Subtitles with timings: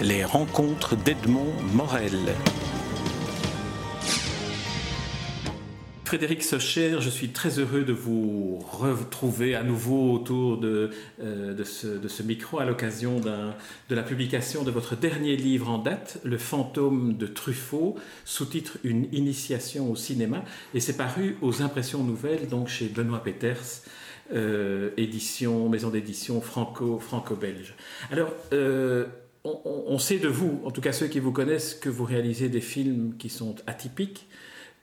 [0.00, 2.34] Les rencontres d'Edmond Morel.
[6.04, 10.90] Frédéric Socher, je suis très heureux de vous retrouver à nouveau autour de,
[11.22, 16.38] euh, ce, micro à l'occasion de la publication de votre dernier livre en date, Le
[16.38, 22.68] fantôme de Truffaut, sous-titre Une initiation au cinéma, et c'est paru aux impressions nouvelles, donc
[22.68, 23.82] chez Benoît Peters.
[24.34, 24.90] Euh,
[25.70, 27.74] maison d'édition franco, franco-belge.
[28.10, 29.06] Alors, euh,
[29.44, 32.60] on, sait de vous, en tout cas ceux qui vous connaissent, que vous réalisez des
[32.60, 34.28] films qui sont atypiques,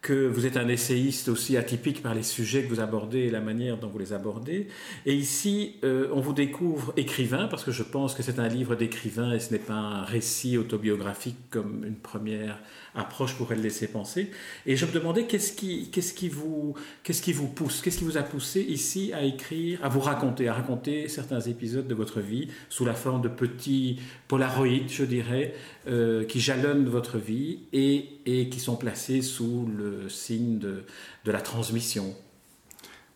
[0.01, 3.41] que vous êtes un essayiste aussi atypique par les sujets que vous abordez et la
[3.41, 4.67] manière dont vous les abordez.
[5.05, 8.75] Et ici, euh, on vous découvre écrivain, parce que je pense que c'est un livre
[8.75, 12.59] d'écrivain et ce n'est pas un récit autobiographique comme une première
[12.99, 14.31] approche pourrait le laisser penser.
[14.65, 18.03] Et je me demandais qu'est-ce qui, qu'est-ce qui, vous, qu'est-ce qui vous pousse, qu'est-ce qui
[18.03, 22.19] vous a poussé ici à écrire, à vous raconter, à raconter certains épisodes de votre
[22.19, 25.53] vie sous la forme de petits polaroïdes, je dirais,
[25.87, 30.83] euh, qui jalonnent votre vie et, qui sont placés sous le signe de,
[31.25, 32.15] la transmission.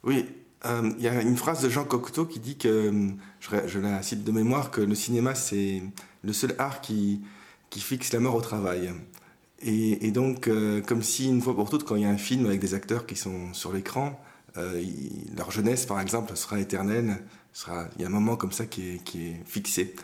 [0.04, 0.26] Oui,
[0.66, 2.92] euh, il y a une phrase de Jean Cocteau qui dit que,
[3.40, 5.82] je, je la cite de mémoire, que le cinéma c'est
[6.24, 7.22] le seul art qui
[7.72, 8.92] fixe la mort au travail.
[9.66, 12.46] Et, donc, euh, comme si, une fois pour toutes, quand il y a un film
[12.46, 14.20] avec des acteurs qui sont sur l'écran,
[14.58, 14.84] euh,
[15.38, 17.18] leur jeunesse, par exemple, sera éternelle.
[17.96, 19.96] Il y a un moment comme ça qui est, fixé.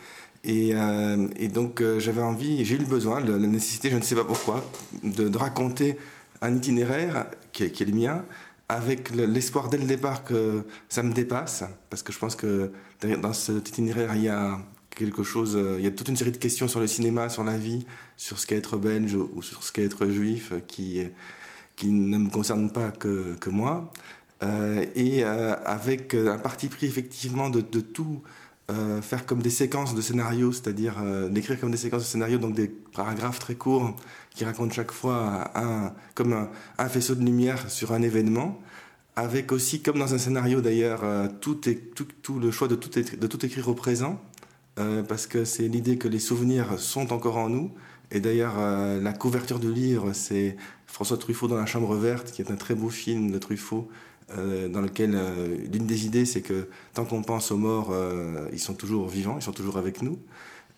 [0.44, 4.24] Et, euh, donc, j'avais envie, j'ai eu le besoin, la nécessité, je ne sais pas
[4.24, 4.64] pourquoi,
[5.02, 5.98] de, raconter
[6.40, 8.24] un itinéraire qui est le mien,
[8.68, 12.72] avec l'espoir dès le départ que ça me dépasse, parce que je pense que
[13.20, 14.58] dans cet itinéraire, il y a
[15.00, 15.56] quelque chose.
[15.56, 17.86] Euh, il y a toute une série de questions sur le cinéma, sur la vie,
[18.16, 21.00] sur ce qu'est être belge ou sur ce qu'est être juif, euh, qui,
[21.76, 23.90] qui ne me concernent pas que, que moi.
[24.42, 28.22] Euh, et avec un parti pris effectivement de, de tout
[29.02, 30.94] faire comme des séquences de scénarios, c'est-à-dire
[31.28, 33.96] d'écrire comme des séquences de scénarios, donc des paragraphes très courts
[34.30, 38.60] qui racontent chaque fois un, comme un, faisceau de lumière sur un événement,
[39.16, 41.02] avec aussi, comme dans un scénario d'ailleurs,
[41.40, 44.22] tout, tout, tout, le choix de tout, de tout écrire au présent,
[44.78, 47.72] euh, parce que c'est l'idée que les souvenirs sont encore en nous.
[48.12, 52.42] Et d'ailleurs, euh, la couverture du livre, c'est François Truffaut dans La Chambre Verte, qui
[52.42, 53.88] est un très beau film de Truffaut,
[54.36, 55.18] euh, dans lequel
[55.72, 57.94] l'une des idées, c'est que tant qu'on pense aux morts,
[58.52, 60.18] ils sont toujours vivants, ils sont toujours avec nous.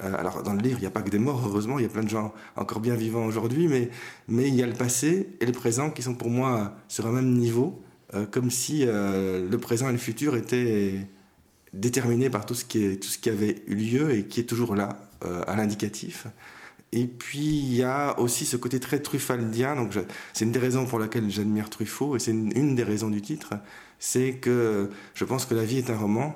[0.01, 1.89] alors, dans le livre, il n'y a pas que des morts, heureusement, il y a
[1.89, 3.91] plein de gens encore bien vivants aujourd'hui, mais,
[4.29, 7.13] mais il y a le passé et le présent qui sont pour moi sur un
[7.13, 7.83] même niveau,
[8.31, 11.07] comme si le présent et le futur étaient
[11.72, 14.44] déterminé par tout ce, qui est, tout ce qui avait eu lieu et qui est
[14.44, 16.27] toujours là, euh, à l'indicatif.
[16.93, 19.93] Et puis il y a aussi ce côté très truffaldien, donc
[20.34, 23.55] c'est une des raisons pour laquelle j'admire Truffaut, et c'est une, des raisons du titre,
[23.99, 26.34] c'est que je pense que la vie est un roman,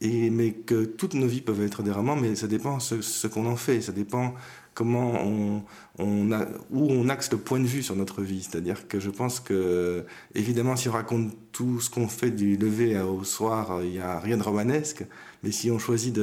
[0.00, 3.26] et, mais que toutes nos vies peuvent être des romans, mais ça dépend ce, ce
[3.26, 4.34] qu'on en fait, ça dépend
[4.80, 5.62] comment
[5.98, 8.42] on, a, où on axe le point de vue sur notre vie.
[8.42, 12.98] C'est-à-dire que je pense que, évidemment, si on raconte tout ce qu'on fait du lever
[12.98, 15.04] au soir, il n'y a rien de romanesque.
[15.42, 16.18] Mais si on choisit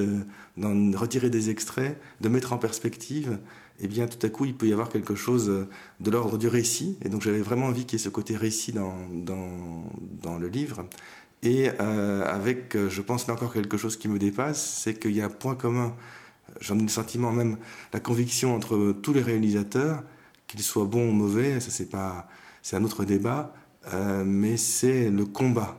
[0.57, 3.37] d'en retirer des extraits, de mettre en perspective,
[3.79, 5.67] eh bien, tout à coup, il peut y avoir quelque chose
[5.99, 6.97] de l'ordre du récit.
[7.05, 10.83] Et donc, j'avais vraiment envie qu'il y ait ce côté récit dans le livre.
[11.43, 15.21] Et euh, avec, je pense, là encore quelque chose qui me dépasse, c'est qu'il y
[15.21, 15.95] a un point commun
[16.61, 17.57] j'en ai le sentiment même,
[17.93, 20.03] la conviction entre tous les réalisateurs,
[20.47, 22.27] qu'ils soient bons ou mauvais, ça c'est pas,
[22.61, 23.53] c'est un autre débat,
[23.93, 25.77] euh, mais c'est le combat.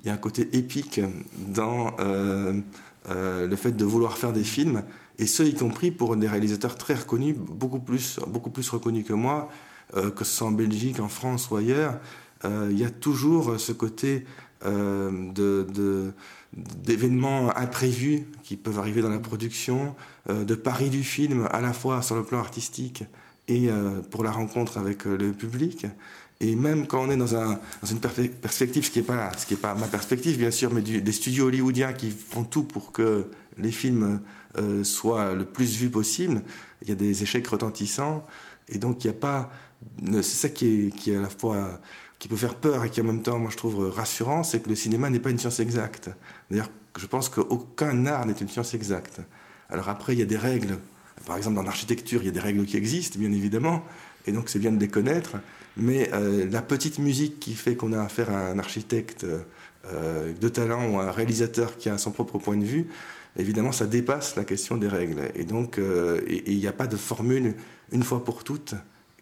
[0.00, 1.00] Il y a un côté épique
[1.48, 2.60] dans euh,
[3.08, 4.82] euh, le fait de vouloir faire des films,
[5.18, 9.12] et ce y compris pour des réalisateurs très reconnus, beaucoup plus, beaucoup plus reconnus que
[9.12, 9.48] moi,
[9.92, 11.98] que ce soit en Belgique, en France ou ailleurs.
[12.44, 14.24] Il y a toujours ce côté
[14.64, 16.12] de
[16.56, 19.94] d'événements imprévus qui peuvent arriver dans la production,
[20.30, 23.04] euh, de paris du film à la fois sur le plan artistique
[23.48, 25.86] et euh, pour la rencontre avec euh, le public.
[26.40, 29.74] Et même quand on est dans, un, dans une perspective, ce qui n'est pas, pas
[29.74, 33.26] ma perspective bien sûr, mais des studios hollywoodiens qui font tout pour que
[33.56, 34.20] les films
[34.84, 36.42] soient le plus vus possible,
[36.82, 38.24] il y a des échecs retentissants.
[38.68, 39.50] Et donc il n'y a pas...
[40.06, 41.80] C'est ça qui est, qui est à la fois
[42.18, 44.68] qui peut faire peur et qui en même temps, moi je trouve rassurant, c'est que
[44.68, 46.10] le cinéma n'est pas une science exacte.
[46.50, 49.20] D'ailleurs, je pense qu'aucun art n'est une science exacte.
[49.70, 50.78] Alors après, il y a des règles.
[51.26, 53.84] Par exemple, dans l'architecture, il y a des règles qui existent, bien évidemment,
[54.26, 55.36] et donc c'est bien de les connaître.
[55.76, 60.48] Mais euh, la petite musique qui fait qu'on a affaire à un architecte euh, de
[60.48, 62.88] talent ou à un réalisateur qui a son propre point de vue,
[63.36, 65.20] évidemment, ça dépasse la question des règles.
[65.36, 67.54] Et donc, euh, il n'y a pas de formule
[67.92, 68.74] une fois pour toutes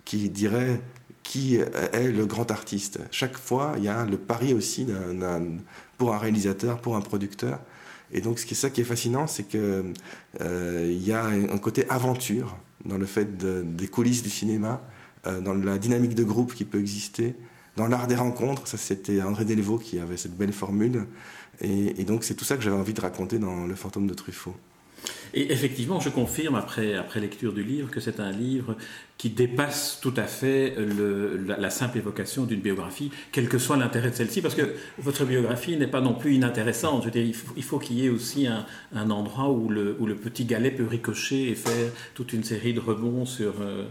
[0.07, 0.81] qui dirait
[1.23, 3.01] qui est le grand artiste.
[3.11, 4.87] Chaque fois, il y a le pari aussi
[5.99, 7.61] pour un réalisateur, pour un producteur.
[8.13, 9.85] Et donc, ce qui est ça qui est fascinant, c'est que
[10.41, 14.81] il y a un côté aventure dans le fait des coulisses du cinéma,
[15.25, 17.35] dans la dynamique de groupe qui peut exister,
[17.77, 18.69] dans l'art des rencontres.
[18.69, 21.07] Ça, c'était André Delvaux qui avait cette belle formule.
[21.61, 24.55] Et donc, c'est tout ça que j'avais envie de raconter dans Le fantôme de Truffaut.
[25.35, 28.77] Et effectivement, je confirme après, lecture du livre que c'est un livre
[29.19, 30.77] qui dépasse tout à fait
[31.47, 35.77] la, simple évocation d'une biographie, quel que soit l'intérêt de celle-ci, parce que votre biographie
[35.77, 37.01] n'est pas non plus inintéressante.
[37.01, 40.71] Je veux dire, il faut, qu'il y ait aussi un, endroit où le, petit galet
[40.71, 43.85] peut ricocher et faire toute une série de rebonds sur, euh,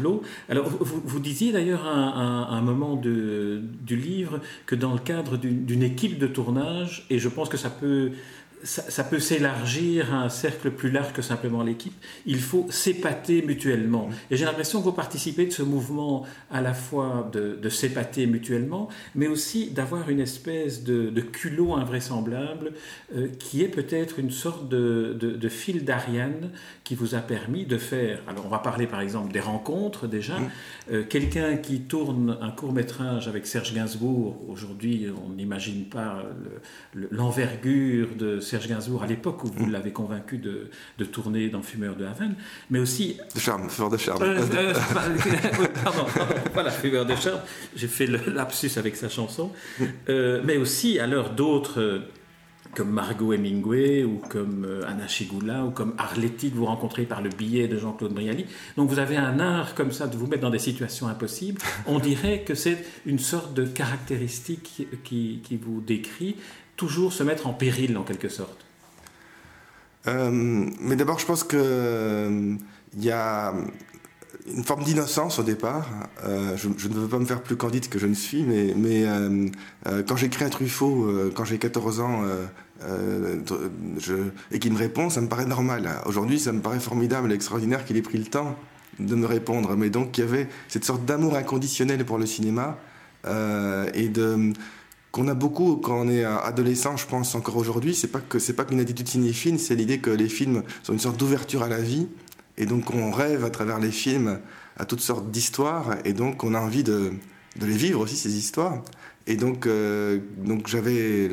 [0.00, 0.22] l'eau.
[0.48, 6.18] Alors, vous, disiez d'ailleurs à, un moment du livre que dans le cadre d'une équipe
[6.18, 8.12] de tournage, et je pense que ça peut
[8.64, 11.94] ça, peut s'élargir à un cercle plus large que simplement l'équipe.
[12.24, 14.08] Il faut s'épater mutuellement.
[14.30, 18.88] Et j'ai l'impression que vous participez de ce mouvement à la fois de, s'épater mutuellement,
[19.14, 22.72] mais aussi d'avoir une espèce de, culot invraisemblable
[23.14, 26.50] euh, qui est peut-être une sorte de, fil d'Ariane
[26.84, 28.20] qui vous a permis de faire.
[28.28, 30.36] Alors on va parler par exemple des rencontres déjà.
[30.90, 36.22] Euh, quelqu'un qui tourne un court métrage avec Serge Gainsbourg, aujourd'hui on n'imagine pas
[37.10, 39.72] l'envergure de Serge Gainsbourg à l'époque où vous mm.
[39.72, 42.36] l'avez convaincu de, de, tourner dans Fumeur de Havane,
[42.70, 43.18] mais aussi...
[43.34, 44.22] De charme, Fumeur de charme.
[44.22, 44.74] Euh, euh,
[45.84, 46.06] pardon,
[46.54, 47.40] pas la Fumeur de charme,
[47.74, 49.50] j'ai fait le lapsus avec sa chanson,
[50.08, 52.02] euh, mais aussi alors d'autres
[52.76, 57.30] comme Margot Hemingway ou comme Anna Chigula ou comme Arletty que vous rencontrez par le
[57.30, 58.46] billet de Jean-Claude Brialy.
[58.76, 61.60] Donc vous avez un art comme ça de vous mettre dans des situations impossibles.
[61.86, 66.34] On dirait que c'est une sorte de caractéristique qui, qui vous décrit
[66.76, 68.64] toujours se mettre en péril en quelque sorte
[70.06, 70.30] euh,
[70.80, 72.54] Mais d'abord, je pense qu'il euh,
[72.98, 73.54] y a
[74.46, 75.88] une forme d'innocence au départ.
[76.24, 79.06] Euh, je, ne veux pas me faire plus candide que je ne suis, mais, mais
[80.06, 82.24] quand j'écris un Truffaut, quand j'ai 14 ans,
[84.52, 85.88] et qu'il me répond, ça me paraît normal.
[86.04, 88.56] Aujourd'hui, ça me paraît formidable et extraordinaire qu'il ait pris le temps
[88.98, 89.76] de me répondre.
[89.76, 92.78] Mais donc, il y avait cette sorte d'amour inconditionnel pour le cinéma
[93.24, 94.52] et de
[95.14, 98.52] qu'on a beaucoup quand on est adolescent, je pense encore aujourd'hui, c'est pas que c'est
[98.52, 101.80] pas qu'une attitude cinéphile, c'est l'idée que les films sont une sorte d'ouverture à la
[101.80, 102.08] vie,
[102.58, 104.40] et donc on rêve à travers les films
[104.76, 107.12] à toutes sortes d'histoires, et donc on a envie de,
[107.60, 108.82] de les vivre aussi ces histoires.
[109.26, 111.30] Et donc, euh, donc j'avais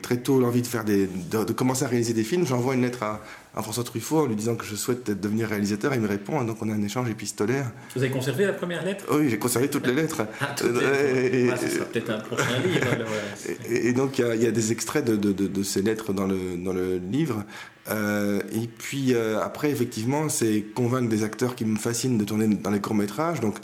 [0.00, 2.46] très tôt l'envie de faire des, de, commencer à réaliser des films.
[2.46, 3.20] J'envoie une lettre à,
[3.62, 5.94] François Truffaut en lui disant que je souhaite devenir réalisateur.
[5.94, 7.72] Il me répond, donc on a un échange épistolaire.
[7.94, 9.06] Vous avez conservé la première lettre?
[9.10, 10.26] Oui, j'ai conservé toutes les lettres.
[10.40, 12.86] Ah, et, ah, sera peut-être un prochain livre.
[13.70, 16.98] et, donc il y, a des extraits de, de, ces lettres dans le, dans le
[16.98, 17.44] livre.
[17.88, 22.48] Euh, et puis euh, après, effectivement, c'est convaincre des acteurs qui me fascinent de tourner
[22.48, 23.40] dans les courts métrages.
[23.40, 23.56] Donc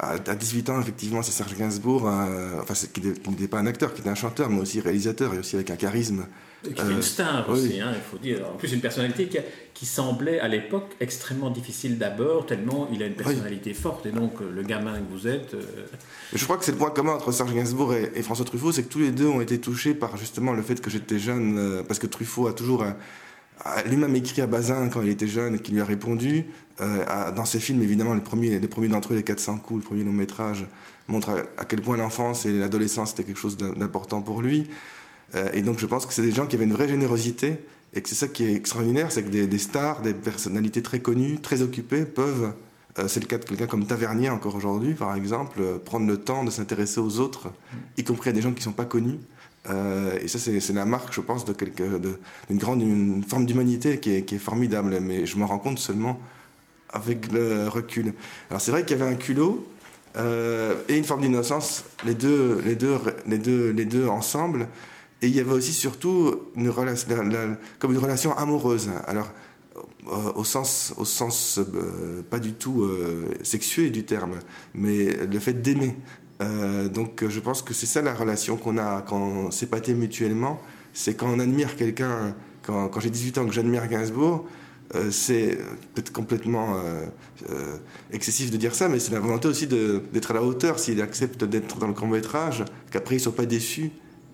[0.00, 4.00] à, 18 ans, effectivement, c'est Serge Gainsbourg, euh, enfin, qui, n'était pas un acteur, qui
[4.00, 6.26] était un chanteur, mais aussi réalisateur et aussi avec un charisme.
[6.62, 8.48] Qui était une star aussi, hein, il faut dire.
[8.48, 9.28] En plus, une personnalité
[9.74, 14.40] qui, semblait à l'époque extrêmement difficile d'abord, tellement il a une personnalité forte, et donc
[14.40, 15.54] euh, le gamin que vous êtes.
[15.54, 15.86] Euh,
[16.32, 18.88] Je crois que c'est le point commun entre Serge Gainsbourg et, François Truffaut, c'est que
[18.88, 22.06] tous les deux ont été touchés par justement le fait que j'étais jeune, parce que
[22.06, 22.84] Truffaut a toujours
[23.86, 26.46] lui-même écrit à Bazin quand il était jeune qui lui a répondu.
[26.80, 29.86] Euh, dans ses films, évidemment, les premiers, les premiers d'entre eux, les 400 coups, le
[29.86, 30.66] premier long métrage,
[31.08, 34.68] montrent à, quel point l'enfance et l'adolescence étaient quelque chose d'important pour lui.
[35.34, 37.58] Euh, et donc je pense que c'est des gens qui avaient une vraie générosité
[37.94, 41.40] et que c'est ça qui est extraordinaire, c'est que des, stars, des personnalités très connues,
[41.40, 42.52] très occupées, peuvent,
[42.98, 46.44] euh, c'est le cas de quelqu'un comme Tavernier encore aujourd'hui, par exemple, prendre le temps
[46.44, 47.50] de s'intéresser aux autres,
[47.96, 49.18] y compris à des gens qui ne sont pas connus.
[49.68, 54.98] Euh, et ça, c'est la marque, je pense, d'une grande forme d'humanité qui est, formidable.
[55.00, 56.20] Mais je m'en rends compte seulement
[56.90, 58.14] avec le recul.
[58.48, 59.66] Alors c'est vrai qu'il y avait un culot
[60.16, 64.68] euh, et une forme d'innocence, les deux, ensemble.
[65.20, 68.90] Et il y avait aussi surtout comme une relation amoureuse.
[69.06, 69.30] Alors,
[70.06, 71.60] euh, au sens, au sens
[72.30, 72.88] pas du tout
[73.42, 74.38] sexué du terme,
[74.74, 75.96] mais le fait d'aimer.
[76.40, 80.60] Euh, donc je pense que c'est ça la relation qu'on a quand on s'épatait mutuellement.
[80.92, 84.46] C'est quand on admire quelqu'un, quand, quand j'ai 18 ans que j'admire Gainsbourg,
[84.94, 85.58] euh, c'est
[85.94, 86.76] peut-être complètement
[87.50, 87.76] euh,
[88.10, 91.44] excessif de dire ça, mais c'est la volonté aussi d'être à la hauteur s'il accepte
[91.44, 93.90] d'être dans le court métrage, qu'après ils ne soient pas déçus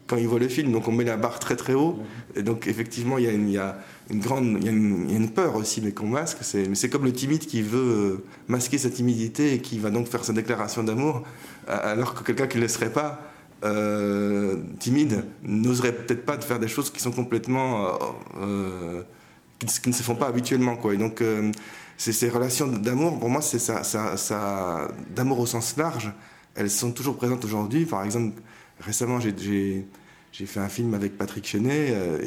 [0.06, 0.72] quand ils voient le film.
[0.72, 1.98] Donc on met la barre très très haut.
[2.36, 3.78] Et donc effectivement, il y a une, il y a
[4.10, 6.38] une grande, il y, a une, peur aussi, mais qu'on masque.
[6.54, 10.24] Mais c'est comme le timide qui veut masquer sa timidité et qui va donc faire
[10.24, 11.22] sa déclaration d'amour,
[11.66, 13.30] alors que quelqu'un qui ne le serait pas.
[13.64, 17.90] Euh, timide n'oserait peut-être pas de faire des choses qui sont complètement euh,
[18.42, 19.02] euh,
[19.58, 21.22] qui, ne se font pas habituellement quoi et donc
[21.96, 26.12] ces relations d'amour pour moi c'est ça, ça, ça d'amour au sens large
[26.56, 28.38] elles sont toujours présentes aujourd'hui par exemple
[28.80, 31.90] récemment j'ai fait un film avec Patrick Chenet.
[31.90, 32.18] Euh,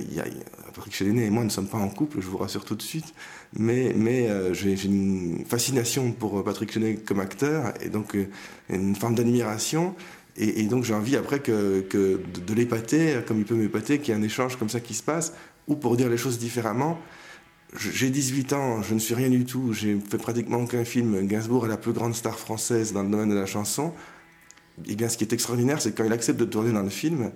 [0.74, 3.14] Patrick Chenet et moi ne sommes pas en couple, je vous rassure tout de suite.
[3.54, 3.94] Mais,
[4.30, 8.28] euh, j'ai une fascination pour Patrick Chenet comme acteur et donc euh,
[8.70, 9.96] une forme d'admiration.
[10.40, 14.18] Et, donc j'ai envie après que, que de, l'épater, comme il peut m'épater, qu'il y
[14.18, 15.34] ait un échange comme ça qui se passe,
[15.68, 17.00] ou pour dire les choses différemment.
[17.76, 21.26] J'ai 18 ans, je ne suis rien du tout, j'ai fait pratiquement aucun film.
[21.28, 23.94] Gainsbourg est la plus grande star française dans le domaine de la chanson.
[24.86, 26.90] Et eh bien ce qui est extraordinaire, c'est quand il accepte de tourner dans le
[26.90, 27.32] film,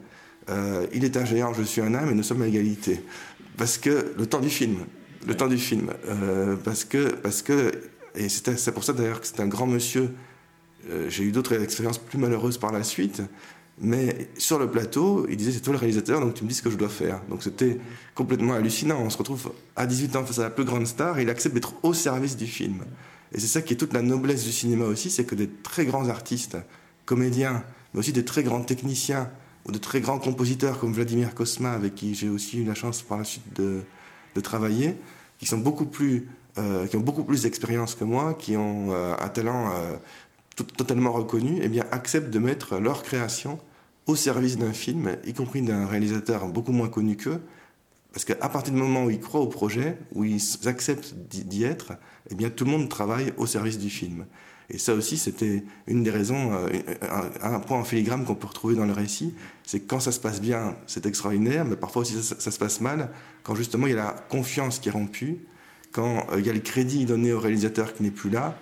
[0.50, 3.04] euh, il est un géant, je suis un âme et nous sommes à égalité.
[3.58, 4.78] Parce que le temps du film,
[5.28, 7.72] le temps du film, euh, parce que, parce que,
[8.16, 10.12] et c'est pour ça d'ailleurs que c'est un grand monsieur.
[10.90, 13.22] Euh, j'ai eu d'autres expériences plus malheureuses par la suite,
[13.80, 16.62] mais sur le plateau, il disait c'est toi le réalisateur, donc tu me dis ce
[16.62, 17.22] que je dois faire.
[17.30, 17.80] Donc c'était
[18.16, 19.00] complètement hallucinant.
[19.02, 21.56] On se retrouve à 18 ans face à la plus grande star et il accepte
[21.56, 22.84] d'être au service du film.
[23.34, 25.86] Et c'est ça qui est toute la noblesse du cinéma aussi, c'est que des très
[25.86, 26.58] grands artistes,
[27.12, 29.30] comédiens, mais aussi des très grands techniciens,
[29.66, 33.02] ou de très grands compositeurs comme Vladimir Kosma, avec qui j'ai aussi eu la chance
[33.02, 33.82] par la suite de,
[34.42, 34.96] travailler,
[35.38, 39.14] qui sont beaucoup plus, euh, qui ont beaucoup plus d'expérience que moi, qui ont euh,
[39.20, 39.98] un talent euh,
[40.78, 43.60] totalement reconnu, eh bien acceptent de mettre leur création
[44.08, 47.42] au service d'un film, y compris d'un réalisateur beaucoup moins connu qu'eux,
[48.14, 51.92] parce qu'à partir du moment où ils croient au projet, où ils acceptent d'y être,
[52.30, 54.26] eh bien tout le monde travaille au service du film.
[54.70, 56.70] Et ça aussi, c'était une des raisons, euh,
[57.42, 60.20] un, point en filigrane qu'on peut retrouver dans le récit, c'est que quand ça se
[60.20, 63.10] passe bien, c'est extraordinaire, mais parfois aussi ça, se passe mal,
[63.44, 65.40] quand justement il y a la confiance qui est rompue,
[65.92, 68.58] quand euh, il y a le crédit donné au réalisateur qui n'est plus là,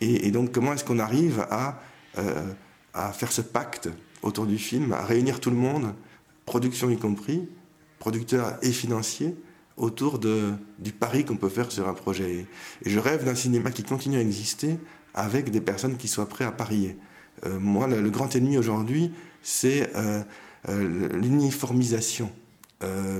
[0.00, 1.80] et, donc comment est-ce qu'on arrive à,
[2.18, 2.52] euh,
[2.94, 3.88] à faire ce pacte
[4.22, 5.92] autour du film, à réunir tout le monde,
[6.46, 7.48] production y compris,
[7.98, 9.34] producteurs et financiers,
[9.78, 12.46] autour de, du pari qu'on peut faire sur un projet.
[12.84, 14.78] Et je rêve d'un cinéma qui continue à exister
[15.14, 16.98] avec des personnes qui soient prêtes à parier.
[17.46, 20.22] Euh, moi, le, grand ennemi aujourd'hui, c'est euh,
[20.68, 22.30] euh, l'uniformisation.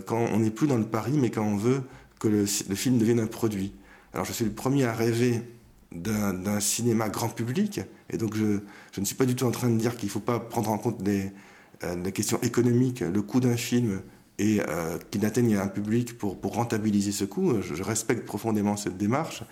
[0.07, 1.83] quand on n'est plus dans le pari, mais quand on veut
[2.21, 3.73] que le, film devienne un produit.
[4.13, 5.43] Alors je suis le premier à rêver
[5.93, 8.61] d'un cinéma grand public, et donc je,
[8.93, 10.71] je, ne suis pas du tout en train de dire qu'il ne faut pas prendre
[10.71, 11.33] en compte des,
[11.97, 14.03] des questions économiques, le coût d'un film,
[14.39, 14.61] et
[15.11, 17.61] qu'il atteigne un public pour, pour rentabiliser ce coût.
[17.61, 19.43] je respecte profondément cette démarche,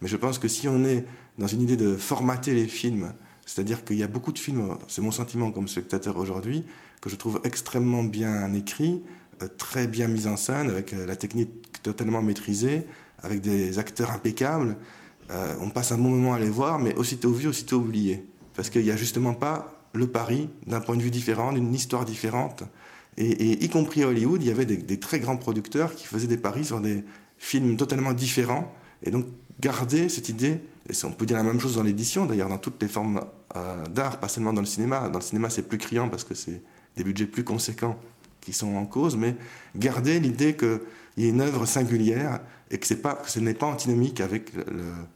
[0.00, 1.04] mais je pense que si on est
[1.38, 3.12] dans une idée de formater les films,
[3.46, 6.64] c'est-à-dire qu'il y a beaucoup de films, c'est mon sentiment comme spectateur aujourd'hui,
[7.00, 9.02] que je trouve extrêmement bien écrits,
[9.42, 12.86] euh, très bien mis en scène, avec euh, la technique totalement maîtrisée,
[13.22, 14.76] avec des acteurs impeccables.
[15.30, 18.24] Euh, on passe un bon moment à les voir, mais aussitôt vu, aussitôt oublié.
[18.54, 22.04] Parce qu'il n'y a justement pas le pari d'un point de vue différent, d'une histoire
[22.04, 22.64] différente.
[23.18, 26.36] Et, y compris à Hollywood, il y avait des, très grands producteurs qui faisaient des
[26.36, 27.02] paris sur des
[27.38, 28.72] films totalement différents.
[29.02, 29.26] Et donc,
[29.60, 32.80] garder cette idée, et on peut dire la même chose dans l'édition, d'ailleurs dans toutes
[32.82, 33.22] les formes
[33.56, 35.08] euh, d'art, pas seulement dans le cinéma.
[35.08, 36.62] Dans le cinéma, c'est plus criant parce que c'est
[36.96, 37.98] des budgets plus conséquents
[38.40, 39.34] qui sont en cause, mais
[39.74, 40.80] garder l'idée qu'il
[41.16, 44.52] y ait une œuvre singulière et que, ce n'est pas antinomique avec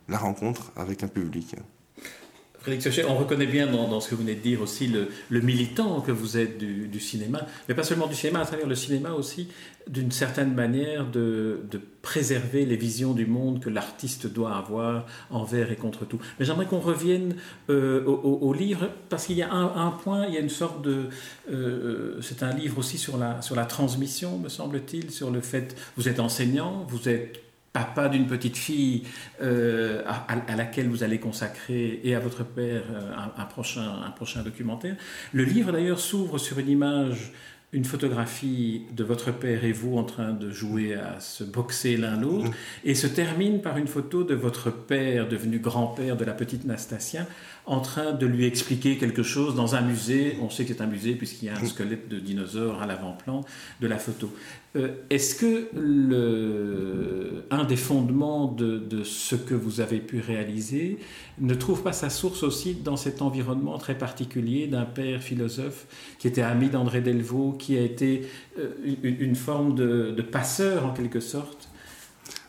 [0.09, 1.55] la rencontre avec un public.
[3.09, 6.37] On reconnaît bien dans, ce que vous venez de dire aussi le, militant que vous
[6.37, 9.49] êtes du, cinéma, mais pas seulement du cinéma, à travers le cinéma aussi,
[9.89, 11.61] d'une certaine manière de,
[12.03, 16.19] préserver les visions du monde que l'artiste doit avoir envers et contre tout.
[16.39, 17.37] Mais j'aimerais qu'on revienne
[17.69, 21.09] euh, au, livre, parce qu'il y a un, point, il y a une sorte de...
[21.51, 25.77] Euh, c'est un livre aussi sur la, sur la transmission, me semble-t-il, sur le fait,
[25.97, 29.05] vous êtes enseignant, vous êtes papa d'une petite fille
[29.43, 34.43] euh, à, laquelle vous allez consacrer et à votre père euh, un, prochain, un prochain
[34.43, 34.97] documentaire.
[35.33, 37.33] Le livre d'ailleurs s'ouvre sur une image,
[37.73, 42.21] une photographie de votre père et vous en train de jouer à se boxer l'un
[42.21, 42.55] l'autre mmh.
[42.85, 47.27] et se termine par une photo de votre père devenu grand-père de la petite Nastasia
[47.67, 50.37] en train de lui expliquer quelque chose dans un musée.
[50.43, 53.45] On sait que c'est un musée puisqu'il y a un squelette de dinosaure à l'avant-plan
[53.81, 54.33] de la photo.
[54.77, 55.69] Euh, est-ce que
[57.51, 60.99] un des fondements de, ce que vous avez pu réaliser
[61.41, 65.87] ne trouve pas sa source aussi dans cet environnement très particulier d'un père philosophe
[66.19, 68.71] qui était ami d'André Delvaux, qui a été euh,
[69.03, 71.70] une, forme de passeur en quelque sorte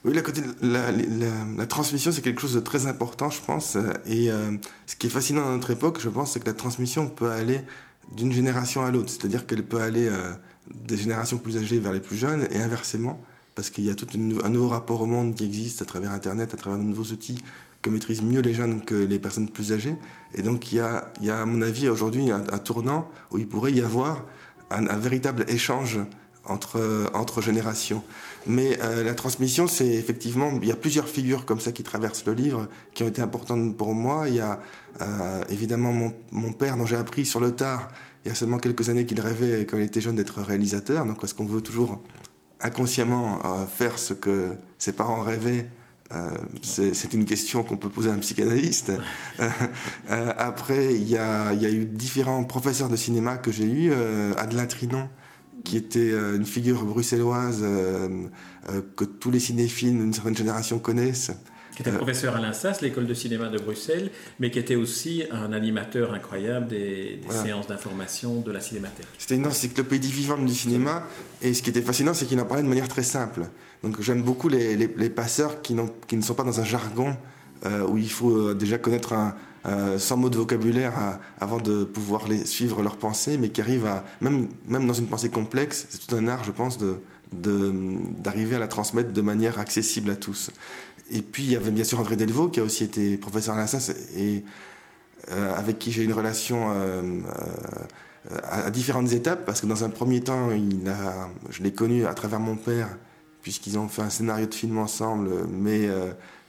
[0.04, 0.14] oui,
[0.62, 3.78] la, la, transmission, c'est quelque chose de très important, je pense.
[4.08, 4.52] Et euh,
[4.88, 7.62] ce qui est fascinant dans notre époque, je pense, c'est que la transmission peut aller
[8.16, 9.10] d'une génération à l'autre.
[9.10, 10.32] C'est-à-dire qu'elle peut aller euh,
[10.74, 13.22] des générations plus âgées vers les plus jeunes et inversement,
[13.54, 14.08] parce qu'il y a tout
[14.44, 17.38] un nouveau rapport au monde qui existe à travers Internet, à travers de nouveaux outils
[17.84, 19.96] que maîtrisent mieux les jeunes que les personnes plus âgées.
[20.34, 23.38] Et donc, il y a, il y a à mon avis, aujourd'hui, un, tournant où
[23.38, 24.26] il pourrait y avoir
[24.72, 26.00] un véritable échange
[26.46, 28.04] entre, entre générations.
[28.48, 32.26] Mais euh, la transmission, c'est effectivement, il y a plusieurs figures comme ça qui traversent
[32.26, 34.28] le livre, qui ont été importantes pour moi.
[34.28, 34.60] Il y a
[35.02, 37.90] euh, évidemment mon, mon, père dont j'ai appris sur le tard
[38.24, 41.06] il y a seulement quelques années qu'il rêvait, quand il était jeune, d'être réalisateur.
[41.08, 42.04] Donc, est-ce qu'on veut toujours
[42.60, 45.68] inconsciemment faire ce que ses parents rêvaient
[46.62, 48.92] c'est une question qu'on peut poser à un psychanalyste.
[50.10, 53.94] après, il y, a, il y, a, eu différents professeurs de cinéma que j'ai eus.
[54.38, 55.10] Adeline Trinon,
[55.64, 57.64] qui était une figure bruxelloise
[58.96, 61.32] que tous les cinéphiles d'une certaine génération connaissent,
[61.76, 65.54] qui était professeur à l'INSAS, l'école de cinéma de Bruxelles, mais qui était aussi un
[65.54, 69.08] animateur incroyable des, séances d'information de la cinémathèque.
[69.18, 71.04] C'était une encyclopédie vivante du cinéma,
[71.42, 73.44] et ce qui était fascinant, c'est qu'il en parlait de manière très simple.
[73.84, 75.76] Donc j'aime beaucoup les, les, passeurs qui,
[76.08, 77.16] qui, ne sont pas dans un jargon
[77.66, 82.28] euh, où il faut euh, déjà connaître un, 100 mots de vocabulaire avant de pouvoir
[82.28, 86.08] les suivre leurs pensées, mais qui arrivent à, même, même dans une pensée complexe, c'est
[86.08, 86.98] tout un art, je pense, de,
[87.32, 90.52] d'arriver à la transmettre de manière accessible à tous.
[91.12, 93.58] Et puis il y avait bien sûr André Delvaux qui a aussi été professeur à
[93.58, 94.44] l'INSAS et
[95.30, 97.02] euh, avec qui j'ai une relation euh,
[98.32, 102.06] euh, à, différentes étapes parce que dans un premier temps, il a, je l'ai connu
[102.06, 102.98] à travers mon père
[103.42, 105.90] puisqu'ils ont fait un scénario de film ensemble, mais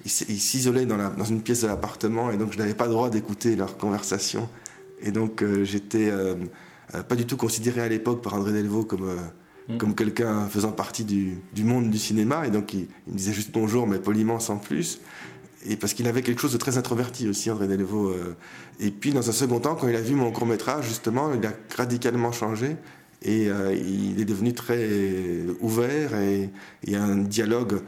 [0.05, 3.11] il s'isolait dans, dans, une pièce de l'appartement et donc je n'avais pas le droit
[3.11, 4.49] d'écouter leur conversation.
[5.01, 6.13] Et donc j'étais
[7.09, 9.17] pas du tout considéré à l'époque par André Delvaux comme
[9.69, 9.77] Mm.
[9.79, 12.47] comme quelqu'un faisant partie du, monde du cinéma.
[12.47, 15.01] Et donc, il, me disait juste bonjour, mais poliment, sans plus.
[15.65, 18.09] Et parce qu'il avait quelque chose de très introverti aussi, André Delvaux.
[18.09, 18.37] Euh.
[18.81, 21.53] Et puis, dans un second temps, quand il a vu mon court-métrage, justement, il a
[21.77, 22.77] radicalement changé.
[23.25, 24.89] Et euh, il est devenu très
[25.61, 26.17] ouvert.
[26.17, 26.51] Et
[26.85, 27.81] il y a un dialogue,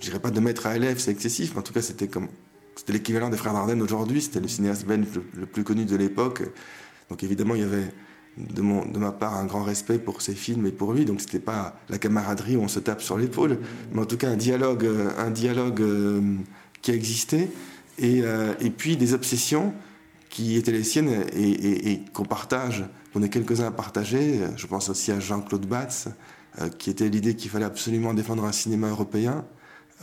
[0.00, 2.08] je dirais pas de maître à élève, c'est excessif, mais en tout cas, c'était
[2.88, 6.42] l'équivalent des Frères Dardenne aujourd'hui, c'était le cinéaste belge le plus connu de l'époque.
[7.10, 7.88] Donc évidemment, il y avait
[8.36, 11.04] de, ma part un grand respect pour ses films et pour lui.
[11.04, 13.58] Donc c'était pas la camaraderie où on se tape sur l'épaule,
[13.92, 15.10] mais en tout cas un dialogue, euh,
[15.80, 16.36] euh,
[16.82, 17.50] qui a existé.
[17.98, 19.72] Et, euh, et, puis des obsessions
[20.28, 24.40] qui étaient les siennes et, et, qu'on partage, qu'on est quelques-uns à partager.
[24.56, 26.08] Je pense aussi à Jean-Claude Batz,
[26.78, 29.46] qui était l'idée qu'il fallait absolument défendre un cinéma européen.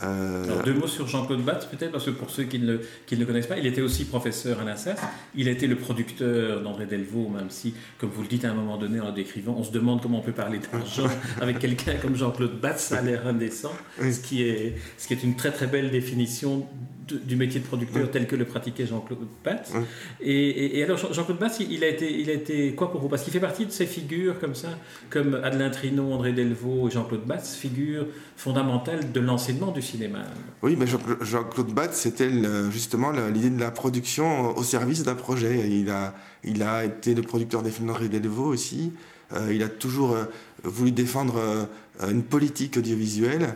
[0.02, 2.80] Euh, Alors, deux mots sur Jean-Claude Batz, peut-être, parce que pour ceux qui ne, le,
[3.06, 4.96] qui ne, le, connaissent pas, il était aussi professeur à l'INSAS.
[5.36, 8.54] Il a été le producteur d'André Delvaux, même si, comme vous le dites à un
[8.54, 11.06] moment donné en le décrivant, on se demande comment on peut parler d'argent
[11.40, 15.22] avec quelqu'un comme Jean-Claude Batz, ça a l'air indécent, ce, qui est, ce qui est
[15.22, 16.66] une très très belle définition
[17.06, 19.72] du métier de producteur tel que le pratiquait Jean-Claude Batz.
[20.20, 23.08] Et, alors, Jean-Claude Batz, il a, été, il a été quoi pour vous?
[23.08, 24.68] Parce qu'il fait partie de ces figures comme ça,
[25.10, 30.20] comme Adeline Trinon, André Delvaux et Jean-Claude Batz, figures fondamentales de l'enseignement du cinéma.
[30.62, 30.86] Oui, mais
[31.20, 32.30] Jean-Claude Batz, c'était
[32.70, 35.68] justement l'idée de la production au service d'un projet.
[35.70, 38.92] Il a, il a été le producteur des films d'André Delvaux aussi.
[39.32, 40.24] Euh, il a toujours euh,
[40.62, 43.54] voulu défendre euh, une politique audiovisuelle.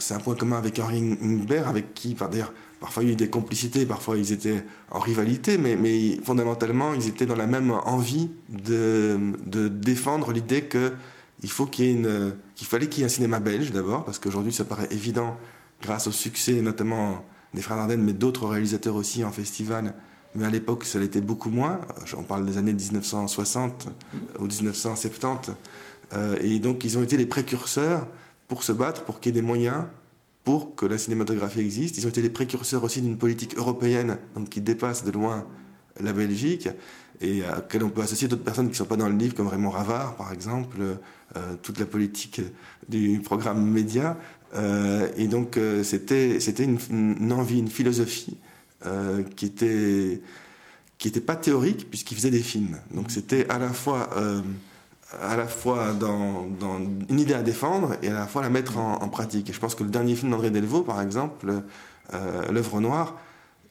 [0.00, 3.16] C'est un point commun avec Henri Ingber, avec qui, d'ailleurs, Parfois, il y a eu
[3.16, 8.30] des complicités, parfois, ils étaient en rivalité, mais, fondamentalement, ils étaient dans la même envie
[8.48, 9.18] de,
[9.68, 14.88] défendre l'idée qu'il fallait qu'il y ait un cinéma belge d'abord, parce qu'aujourd'hui, ça paraît
[14.92, 15.36] évident,
[15.82, 19.94] grâce au succès notamment des Frères Dardenne, mais d'autres réalisateurs aussi en festival.
[20.34, 21.80] Mais à l'époque, ça l'était beaucoup moins.
[22.16, 23.88] On parle des années 1960
[24.38, 25.52] ou 1970.
[26.12, 28.06] Euh, et donc, ils ont été les précurseurs
[28.46, 29.84] pour se battre, pour qu'il y ait des moyens
[30.48, 31.98] pour que la cinématographie existe.
[31.98, 34.16] Ils ont été les précurseurs aussi d'une politique européenne
[34.50, 35.46] qui dépasse de loin
[36.00, 36.70] la Belgique
[37.20, 39.34] et à laquelle on peut associer d'autres personnes qui ne sont pas dans le livre,
[39.34, 42.40] comme Raymond Ravard, par exemple, euh, toute la politique
[42.88, 44.16] du programme média.
[44.54, 48.38] Euh, et donc, euh, c'était, c'était une, envie, une philosophie
[49.36, 50.22] qui était
[50.96, 52.78] qui n'était pas théorique puisqu'il faisait des films.
[52.94, 54.08] Donc, c'était à la fois
[55.12, 56.46] à la fois dans,
[57.08, 59.48] une idée à défendre et à la fois la mettre en, pratique.
[59.48, 61.62] Et je pense que le dernier film d'André Delvaux, par exemple,
[62.14, 63.16] euh, L'œuvre noire,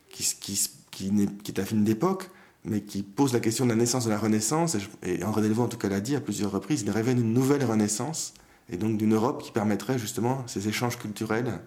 [0.10, 2.30] qui, est, un film d'époque,
[2.66, 5.68] mais qui pose la question de la naissance de la Renaissance, et, André Delvaux en
[5.68, 8.34] tout cas l'a dit à plusieurs reprises, il révèle une nouvelle Renaissance,
[8.70, 11.60] et donc d'une Europe qui permettrait justement ces échanges culturels.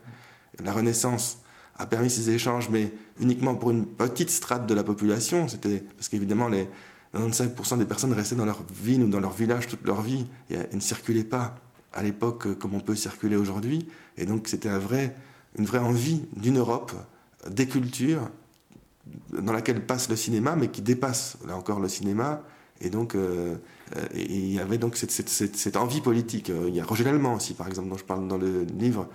[0.62, 1.38] La Renaissance
[1.76, 6.08] a permis ces échanges, mais uniquement pour une petite strate de la population, c'était parce
[6.08, 6.68] qu'évidemment les
[7.14, 10.58] 95% des personnes restaient dans leur ville ou dans leur village toute leur vie et,
[10.72, 11.56] ne circulaient pas
[11.92, 13.88] à l'époque euh, comme on peut circuler aujourd'hui.
[14.16, 16.92] Et donc c'était une vraie envie d'une Europe,
[17.46, 18.30] euh, des cultures,
[19.32, 22.42] dans laquelle passe le cinéma, mais qui dépasse là encore le cinéma.
[22.80, 23.56] Et donc euh,
[24.14, 26.52] il y avait donc cette, cette, cette, envie politique.
[26.68, 29.08] Il y a Roger Lallemand aussi, par exemple, dont je parle dans le livre,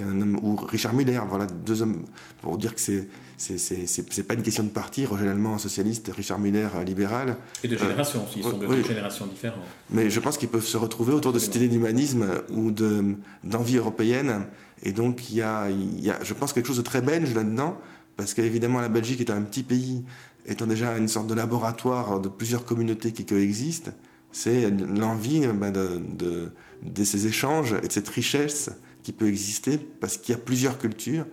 [0.00, 2.04] ou Richard Muller, voilà, deux hommes,
[2.42, 6.68] pour dire que c'est c'est pas une question de parti, Roger Lallemand socialiste, Richard Muller
[6.86, 7.36] libéral.
[7.62, 9.60] Et de génération aussi, ils sont de deux générations différentes.
[9.90, 14.46] Mais je pense qu'ils peuvent se retrouver autour de cette idée d'humanisme ou d'envie européenne.
[14.82, 17.78] Et donc il y, a, y a, je pense, quelque chose de très belge là-dedans,
[18.16, 20.04] parce qu'évidemment la Belgique est un petit pays
[20.46, 23.90] étant déjà une sorte de laboratoire de plusieurs communautés qui coexistent,
[24.32, 26.50] c'est l'envie ben, de,
[26.82, 28.70] de, ces échanges et de cette richesse
[29.06, 31.26] qui peut exister parce qu'il y a plusieurs cultures.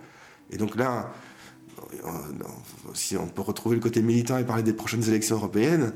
[0.48, 1.12] Et donc là,
[2.94, 5.92] si on peut retrouver le côté militant et parler des prochaines élections européennes,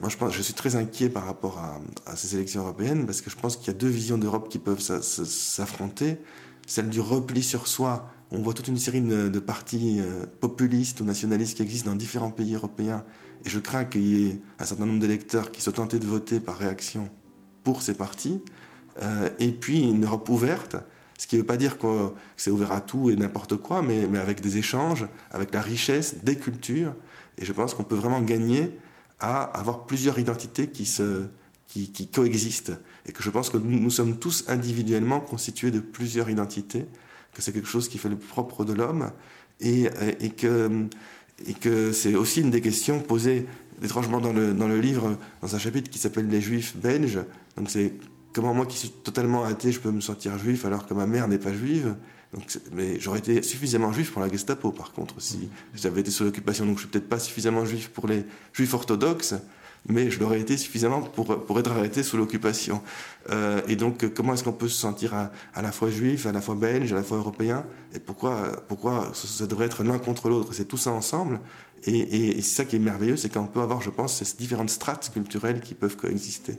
[0.00, 1.60] moi je, pense, je suis très inquiet par rapport
[2.06, 4.58] à, ces élections européennes parce que je pense qu'il y a deux visions d'Europe qui
[4.58, 6.18] peuvent s'affronter.
[6.66, 8.10] Celle du repli sur soi.
[8.32, 12.32] On voit toute une série de, partis euh, populistes ou nationalistes qui existent dans différents
[12.32, 13.04] pays européens.
[13.44, 16.40] Et je crains qu'il y ait un certain nombre d'électeurs qui soient tentés de voter
[16.40, 17.08] par réaction
[17.62, 18.40] pour ces partis.
[19.02, 20.76] Euh, et puis une Europe ouverte
[21.18, 24.18] ce qui ne veut pas dire que c'est ouvert à tout et n'importe quoi, mais,
[24.18, 26.94] avec des échanges, avec la richesse des cultures.
[27.38, 28.76] Et je pense qu'on peut vraiment gagner
[29.20, 32.72] à avoir plusieurs identités qui, coexistent.
[33.06, 36.86] Et que je pense que nous, sommes tous individuellement constitués de plusieurs identités,
[37.32, 39.12] que c'est quelque chose qui fait le propre de l'homme,
[39.60, 39.88] et,
[40.20, 40.86] et, que,
[41.46, 43.46] et que c'est aussi une des questions posées
[43.84, 47.20] étrangement dans le, dans le livre, dans un chapitre qui s'appelle Les Juifs belges.
[47.56, 47.92] Donc c'est
[48.32, 51.28] comment moi qui suis totalement athée, je peux me sentir juif alors que ma mère
[51.28, 51.94] n'est pas juive
[52.32, 56.24] donc, mais j'aurais été suffisamment juif pour la Gestapo, par contre, si j'avais été sous
[56.24, 56.64] l'occupation.
[56.64, 59.34] Donc, je suis peut-être pas suffisamment juif pour les juifs orthodoxes,
[59.86, 62.80] mais je l'aurais été suffisamment pour, pour être arrêté sous l'occupation.
[63.28, 66.40] Euh, et donc, comment est-ce qu'on peut se sentir à, la fois juif, à la
[66.40, 67.66] fois belge, à la fois européen?
[67.94, 70.54] Et pourquoi, pourquoi ça, devrait être l'un contre l'autre?
[70.54, 71.38] C'est tout ça ensemble.
[71.84, 74.36] Et, et, et c'est ça qui est merveilleux, c'est qu'on peut avoir, je pense, ces
[74.38, 76.56] différentes strates culturelles qui peuvent coexister.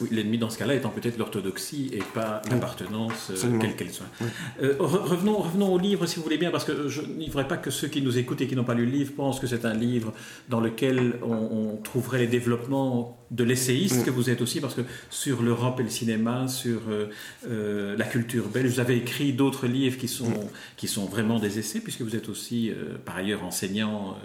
[0.00, 4.06] Oui, l'ennemi dans ce cas-là étant peut-être l'orthodoxie et pas l'appartenance, euh, quelle qu'elle soit.
[4.62, 7.56] Euh, revenons, revenons au livre, si vous voulez bien, parce que je n'y voudrais pas
[7.56, 9.64] que ceux qui nous écoutent et qui n'ont pas lu le livre pensent que c'est
[9.64, 10.12] un livre
[10.48, 15.42] dans lequel on, trouverait les développements de l'essayiste que vous êtes aussi, parce que sur
[15.42, 20.08] l'Europe et le cinéma, sur euh, la culture belge, vous avez écrit d'autres livres qui
[20.08, 22.72] sont, qui sont vraiment des essais, puisque vous êtes aussi
[23.04, 24.16] par ailleurs enseignant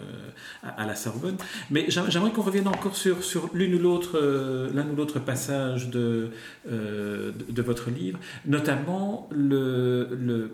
[0.63, 1.37] à, la Sorbonne.
[1.69, 4.19] Mais j'aimerais qu'on revienne encore sur, sur l'une ou l'autre,
[4.73, 6.29] l'un ou l'autre passage euh,
[6.67, 10.51] de, de, votre livre, notamment le, le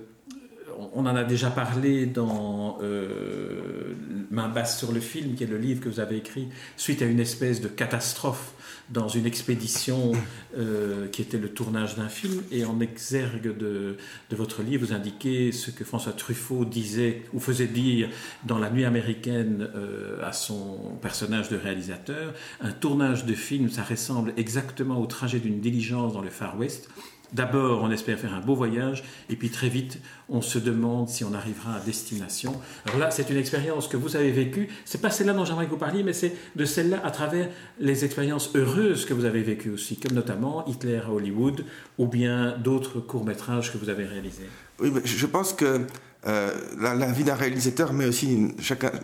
[0.94, 3.96] on en a déjà parlé dans euh,
[4.30, 7.06] Main basse sur le film, qui est le livre que vous avez écrit suite à
[7.06, 8.54] une espèce de catastrophe
[8.90, 10.12] dans une expédition
[10.58, 12.44] euh, qui était le tournage d'un film.
[12.52, 13.98] Et en exergue de,
[14.32, 18.10] votre livre, vous indiquez ce que François Truffaut disait ou faisait dire
[18.46, 22.34] dans La Nuit américaine euh, à son personnage de réalisateur.
[22.62, 26.90] Un tournage de film, ça ressemble exactement au trajet d'une diligence dans le Far West.
[27.34, 31.24] D'abord, on espère faire un beau voyage, et puis très vite, on se demande si
[31.24, 32.54] on arrivera à destination.
[32.86, 34.70] Alors là, c'est une expérience que vous avez vécue.
[34.86, 38.06] C'est pas celle-là dont j'aimerais que vous parliez, mais c'est de celle-là à travers les
[38.06, 41.66] expériences heureuses que vous avez vécues aussi, comme notamment Hitler à Hollywood,
[41.98, 44.48] ou bien d'autres courts-métrages que vous avez réalisés.
[44.80, 45.82] Oui, je pense que
[46.28, 48.54] euh, la, vie d'un réalisateur, mais aussi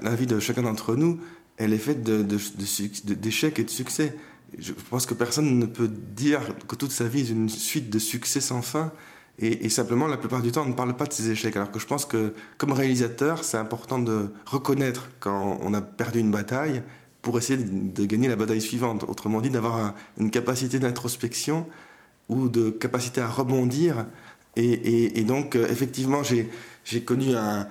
[0.02, 1.20] la vie de chacun d'entre nous,
[1.58, 4.16] elle est faite d'échecs et de succès
[4.60, 8.00] je pense que personne ne peut dire que toute sa vie est une suite de
[8.00, 8.92] succès sans fin.
[9.40, 11.56] Et, simplement, la plupart du temps, on ne parle pas de ces échecs.
[11.56, 16.20] Alors que je pense que, comme réalisateur, c'est important de reconnaître quand on a perdu
[16.20, 16.84] une bataille
[17.24, 19.04] pour essayer de, gagner la bataille suivante.
[19.08, 21.66] Autrement dit, d'avoir une capacité d'introspection
[22.30, 24.06] ou de capacité à rebondir.
[24.56, 27.68] Et, donc, euh, effectivement, j'ai connu un,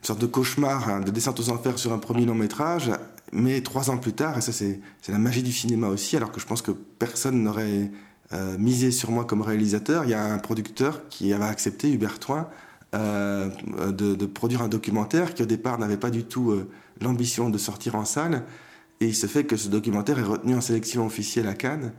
[0.00, 2.90] une sorte de cauchemar hein, de descente aux enfers sur un premier long métrage
[3.32, 6.40] mais trois ans plus tard, et ça c'est la magie du cinéma aussi, alors que
[6.40, 7.90] je pense que personne n'aurait
[8.32, 12.20] euh, misé sur moi comme réalisateur, il y a un producteur qui avait accepté, Hubert
[12.20, 12.48] Toin,
[12.94, 13.48] euh,
[13.90, 16.68] de, produire un documentaire qui au départ n'avait pas du tout euh,
[17.00, 18.44] l'ambition de sortir en salle.
[19.00, 21.92] Et il se fait que ce documentaire est retenu en sélection officielle à Cannes.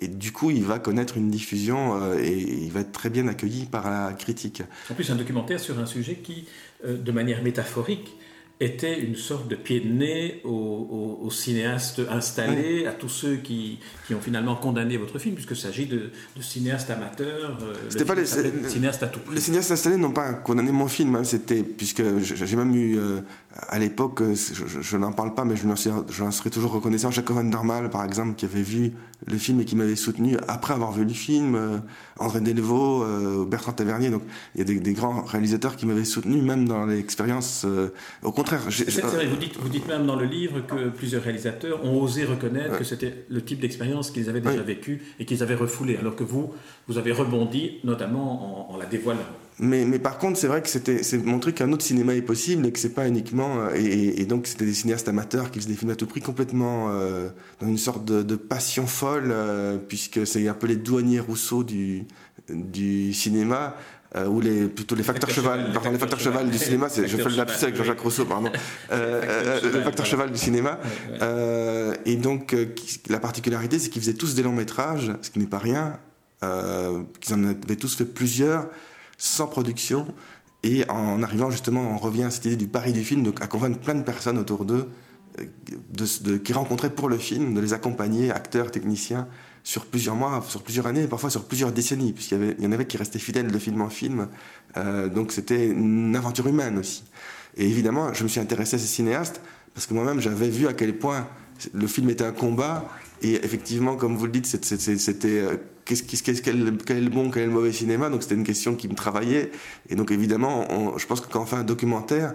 [0.00, 3.66] Et du coup, il va connaître une diffusion et il va être très bien accueilli
[3.66, 4.62] par la critique.
[4.90, 6.46] En plus, un documentaire sur un sujet qui,
[6.86, 8.16] de manière métaphorique,
[8.60, 14.14] était une sorte de pied de nez aux, cinéastes installés, à tous ceux qui, qui,
[14.14, 17.58] ont finalement condamné votre film, puisque s'agit de, de, cinéastes amateurs.
[17.62, 21.14] Euh, c'était pas les cinéastes à tout Les cinéastes installés n'ont pas condamné mon film,
[21.16, 23.20] hein, c'était puisque j'ai même eu euh,
[23.66, 25.66] à l'époque, euh, je, n'en parle pas, mais je
[26.10, 27.10] j'en serais toujours reconnaissant.
[27.10, 28.92] Jacques Van Normal, par exemple, qui avait vu
[29.26, 31.78] le film et qui m'avait soutenu après avoir vu le film, euh,
[32.20, 34.10] André Delvaux, euh, Bertrand Tavernier.
[34.10, 34.22] Donc,
[34.54, 37.66] il y a des, grands réalisateurs qui m'avaient soutenu, même dans l'expérience.
[38.22, 38.60] au contraire.
[38.68, 42.84] Vous dites, vous dites même dans le livre que plusieurs réalisateurs ont osé reconnaître que
[42.84, 46.52] c'était le type d'expérience qu'ils avaient déjà vécu et qu'ils avaient refoulé, alors que vous,
[46.86, 49.26] vous avez rebondi, notamment en, en la dévoilant.
[49.60, 52.66] Mais, mais par contre, c'est vrai que c'était, c'est montrer qu'un autre cinéma est possible
[52.66, 55.70] et que c'est pas uniquement, euh, et, et, donc c'était des cinéastes amateurs qui faisaient
[55.70, 57.28] des films à tout prix complètement euh,
[57.60, 61.64] dans une sorte de, de passion folle, euh, puisque c'est un peu les douaniers Rousseau
[61.64, 62.04] du,
[62.48, 63.74] du cinéma,
[64.16, 67.28] euh, ou les, plutôt les facteurs cheval, pardon, les facteurs cheval du cinéma, je fais
[67.28, 68.50] le lapsus avec Jean-Jacques Rousseau, pardon,
[68.90, 70.78] euh, euh, le facteur cheval du cinéma.
[72.06, 72.56] et donc,
[73.08, 75.98] la particularité, c'est qu'ils faisaient tous des longs métrages, ce qui n'est pas rien,
[76.40, 78.68] qu'ils en avaient tous fait plusieurs,
[79.18, 80.06] sans production,
[80.62, 83.46] et en arrivant justement, on revient à cette idée du pari du film, donc à
[83.46, 84.88] convaincre plein de personnes autour d'eux,
[85.92, 89.28] de, qui rencontraient pour le film, de les accompagner, acteurs, techniciens,
[89.62, 92.86] sur plusieurs mois, sur plusieurs années, parfois sur plusieurs décennies, puisqu'il y, y en avait
[92.86, 94.28] qui restaient fidèles de film en film.
[94.76, 97.04] Euh, donc c'était une aventure humaine aussi.
[97.56, 99.40] Et évidemment, je me suis intéressé à ces cinéastes
[99.74, 101.28] parce que moi-même j'avais vu à quel point
[101.72, 102.88] le film était un combat.
[103.22, 107.42] Et effectivement, comme vous le dites, c'était euh, qu'est-ce, qu'est-ce, quel, est le bon, quel
[107.42, 108.10] est le mauvais cinéma?
[108.10, 109.50] Donc c'était une question qui me travaillait.
[109.88, 112.34] Et donc évidemment, je pense que quand on fait un documentaire,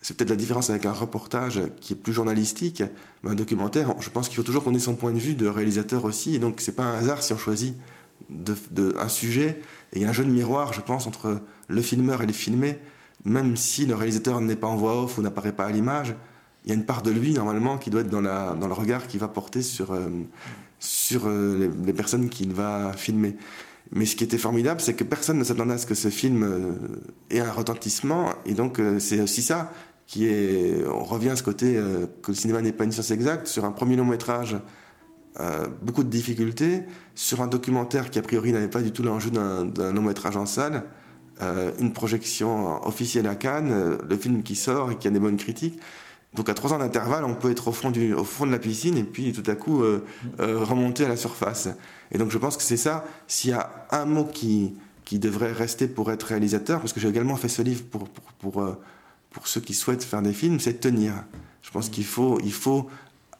[0.00, 2.82] c'est peut-être la différence avec un reportage qui est plus journalistique,
[3.22, 5.46] mais un documentaire, je pense qu'il faut toujours qu'on ait son point de vue de
[5.46, 7.74] réalisateur aussi, et donc c'est pas un hasard si on choisit
[8.30, 9.60] de, un sujet,
[9.92, 12.32] et il y a un jeu de miroir, je pense, entre le filmeur et le
[12.32, 12.78] filmé,
[13.24, 16.14] même si le réalisateur n'est pas en voix off ou n'apparaît pas à l'image,
[16.64, 19.20] il y a une part de lui, normalement, qui doit être dans, le regard qu'il
[19.20, 20.08] va porter sur, euh,
[21.12, 23.36] euh, les, personnes qu'il va filmer.
[23.92, 26.42] Mais ce qui était formidable, c'est que personne ne s'attendait à ce que ce film
[26.42, 26.72] euh,
[27.30, 28.34] ait un retentissement.
[28.44, 29.72] Et donc, c'est aussi ça
[30.06, 31.74] qui est, on revient à ce côté
[32.22, 34.56] que le cinéma n'est pas une science exacte, sur un premier long métrage,
[35.82, 36.82] beaucoup de difficultés,
[37.14, 40.46] sur un documentaire qui a priori n'avait pas du tout l'enjeu d'un long métrage en
[40.46, 40.84] salle,
[41.78, 45.78] une projection officielle à Cannes, le film qui sort et qui a des bonnes critiques.
[46.34, 48.58] Donc à trois ans d'intervalle, on peut être au fond, du, au fond de la
[48.58, 49.82] piscine et puis tout à coup
[50.38, 51.68] remonter à la surface.
[52.12, 55.52] Et donc je pense que c'est ça, s'il y a un mot qui, qui devrait
[55.52, 58.76] rester pour être réalisateur, parce que j'ai également fait ce livre pour, pour, pour
[59.30, 61.12] pour ceux qui souhaitent faire des films, c'est tenir.
[61.62, 62.88] Je pense qu'il faut, il faut,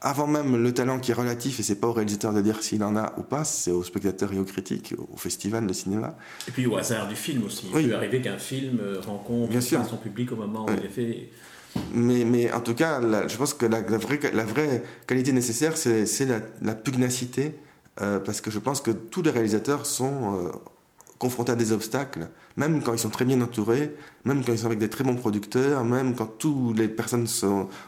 [0.00, 2.84] avant même le talent qui est relatif, et c'est pas au réalisateur de dire s'il
[2.84, 6.16] en a ou pas, c'est aux spectateurs et aux critiques, au festival de cinéma.
[6.46, 7.66] Et puis au hasard du film aussi.
[7.74, 11.30] Il peut arriver qu'un film rencontre Bien son public au moment où il est fait.
[11.92, 16.26] Mais, mais en tout cas, je pense que la, vraie, la vraie qualité nécessaire, c'est
[16.26, 17.54] la, la, pugnacité,
[18.00, 20.48] euh, parce que je pense que tous les réalisateurs sont euh,
[21.18, 24.66] confrontés à des obstacles, même quand ils sont très bien entourés, même quand ils sont
[24.66, 27.26] avec des très bons producteurs, même quand toutes les personnes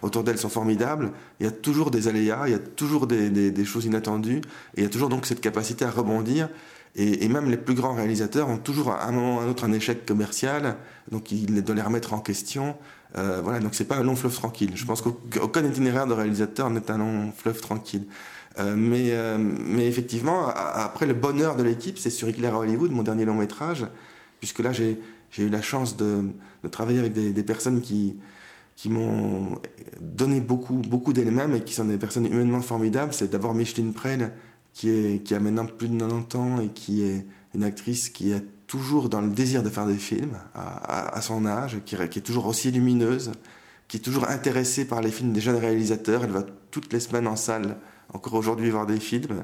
[0.03, 3.31] autour d'elles sont formidables, il y a toujours des aléas, il y a toujours des,
[3.31, 4.39] des, choses inattendues,
[4.77, 6.49] et il y a toujours donc cette capacité à rebondir.
[6.97, 9.49] Et, et, même les plus grands réalisateurs ont toujours à un moment ou à un
[9.49, 10.77] autre un échec commercial,
[11.13, 12.75] donc il doit les remettre en question.
[13.19, 14.73] Euh, voilà, donc c'est pas un long fleuve tranquille.
[14.75, 18.07] Je pense qu'aucun itinéraire de réalisateur n'est un long fleuve tranquille.
[18.59, 22.91] Euh, mais, euh, mais effectivement, après le bonheur de l'équipe, c'est sur Éclair à Hollywood,
[22.91, 23.87] mon dernier long métrage,
[24.39, 24.99] puisque là j'ai
[25.39, 26.25] eu la chance de,
[26.71, 28.17] travailler avec des, personnes qui,
[28.87, 29.59] m'ont
[30.01, 33.13] donné beaucoup, beaucoup d'elles-mêmes et qui sont des personnes humainement formidables.
[33.13, 34.33] C'est d'abord Micheline Prel,
[34.73, 38.45] qui, qui a maintenant plus de 90 ans et qui est une actrice qui est
[38.71, 42.71] toujours dans le désir de faire des films à, son âge, qui, est toujours aussi
[42.71, 43.33] lumineuse,
[43.89, 46.23] qui est toujours intéressée par les films des jeunes réalisateurs.
[46.23, 47.79] Elle va toutes les semaines en salle
[48.15, 49.43] encore aujourd'hui voir des films.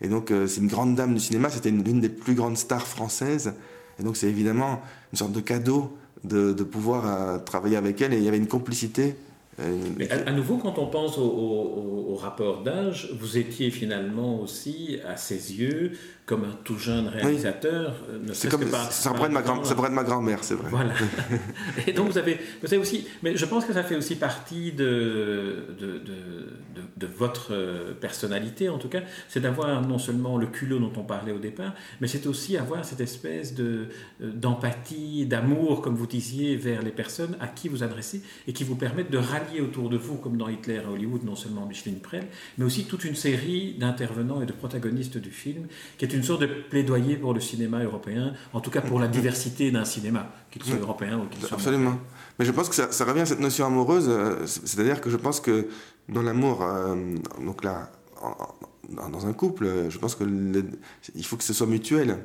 [0.00, 2.86] Et donc, euh, c'est une grande dame du cinéma, c'était l'une des plus grandes stars
[2.86, 3.52] françaises.
[4.00, 4.80] Et donc, c'est évidemment
[5.12, 8.14] une sorte de cadeau de, pouvoir euh, travailler avec elle.
[8.14, 9.16] Et il y avait une complicité
[9.58, 15.54] Mais à, nouveau, quand on pense au, rapport d'âge, vous étiez finalement aussi, à ses
[15.54, 15.92] yeux,
[16.24, 17.96] comme un tout jeune réalisateur.
[18.32, 20.70] C'est comme, ça, être ma grand, ça être ma grand-mère, c'est vrai.
[20.70, 20.92] Voilà.
[21.86, 24.72] Et donc vous avez, vous avez aussi, mais je pense que ça fait aussi partie
[24.72, 26.14] de, de, de,
[26.96, 27.52] de votre
[28.00, 31.74] personnalité, en tout cas, c'est d'avoir non seulement le culot dont on parlait au départ,
[32.00, 33.88] mais c'est aussi avoir cette espèce de,
[34.20, 38.76] d'empathie, d'amour, comme vous disiez, vers les personnes à qui vous adressez et qui vous
[38.76, 42.26] permettent de rallier autour de vous, comme dans Hitler à Hollywood, non seulement Micheline Prel,
[42.58, 45.66] mais aussi toute une série d'intervenants et de protagonistes du film,
[45.98, 49.08] qui est une sorte de plaidoyer pour le cinéma européen, en tout cas pour la
[49.08, 51.54] diversité d'un cinéma, qu'il soit européen ou qu'il soit.
[51.54, 51.98] Absolument.
[52.38, 55.40] Mais je pense que ça, revient à cette notion amoureuse, euh, c'est-à-dire que je pense
[55.40, 55.68] que
[56.08, 56.96] dans l'amour, euh,
[57.44, 57.90] donc là,
[58.90, 60.24] dans un couple, je pense que
[61.14, 62.18] il faut que ce soit mutuel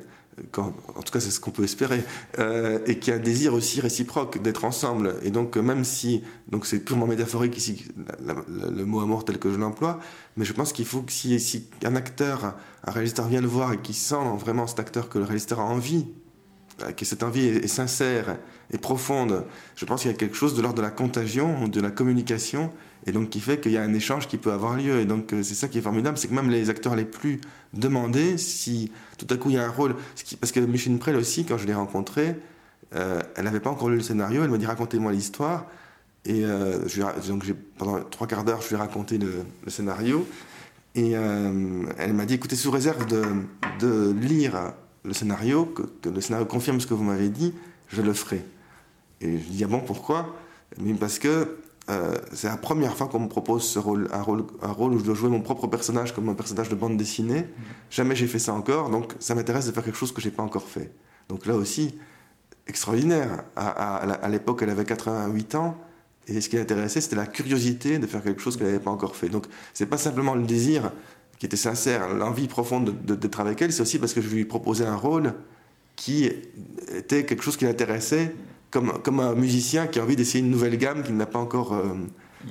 [0.56, 2.02] en tout cas c'est ce qu'on peut espérer,
[2.38, 5.16] euh, et qui a un désir aussi réciproque d'être ensemble.
[5.22, 7.84] Et donc même si, donc c'est purement métaphorique ici,
[8.48, 10.00] le mot amour tel que je l'emploie,
[10.36, 13.72] mais je pense qu'il faut que si, si, un acteur, un réalisateur vient le voir
[13.72, 16.06] et qu'il sent vraiment cet acteur que le réalisateur a envie,
[16.96, 18.36] que cette envie est, sincère
[18.72, 19.44] et profonde,
[19.76, 22.72] je pense qu'il y a quelque chose de l'ordre de la contagion, de la communication,
[23.06, 25.00] et donc qui fait qu'il y a un échange qui peut avoir lieu.
[25.00, 27.40] Et donc euh, c'est ça qui est formidable, c'est que même les acteurs les plus
[27.72, 29.96] demandés, si tout à coup il y a un rôle,
[30.40, 32.36] parce que Micheline Prel aussi, quand je l'ai rencontrée,
[32.94, 35.66] euh, elle n'avait pas encore lu le scénario, elle m'a dit racontez-moi l'histoire.
[36.24, 36.78] Et euh,
[37.28, 37.44] donc
[37.78, 40.26] pendant trois quarts d'heure, je lui ai raconté le, scénario.
[40.94, 44.72] Et elle m'a dit écoutez, sous réserve de lire
[45.04, 47.54] le scénario, que, le scénario confirme ce que vous m'avez dit,
[47.88, 48.44] je le ferai.
[49.20, 50.34] Et je dis, ah bon, pourquoi?
[50.80, 51.58] Mais parce que
[51.90, 54.98] euh, c'est la première fois qu'on me propose ce rôle, un, rôle, un rôle où
[54.98, 57.46] je dois jouer mon propre personnage comme un personnage de bande dessinée.
[57.90, 60.42] Jamais j'ai fait ça encore, donc ça m'intéresse de faire quelque chose que j'ai pas
[60.42, 60.92] encore fait.
[61.28, 61.98] Donc là aussi,
[62.66, 63.44] extraordinaire.
[63.56, 65.78] À, à, l'époque, elle avait 88 ans,
[66.26, 69.16] et ce qui l'intéressait, c'était la curiosité de faire quelque chose qu'elle n'avait pas encore
[69.16, 69.30] fait.
[69.30, 70.92] Donc c'est pas simplement le désir
[71.38, 74.84] qui était sincère, l'envie profonde d'être avec elle, c'est aussi parce que je lui proposais
[74.84, 75.34] un rôle
[75.94, 76.30] qui
[76.94, 78.34] était quelque chose qui l'intéressait
[78.70, 81.74] comme, comme un musicien qui a envie d'essayer une nouvelle gamme qu'il n'a pas encore,
[81.74, 81.94] euh,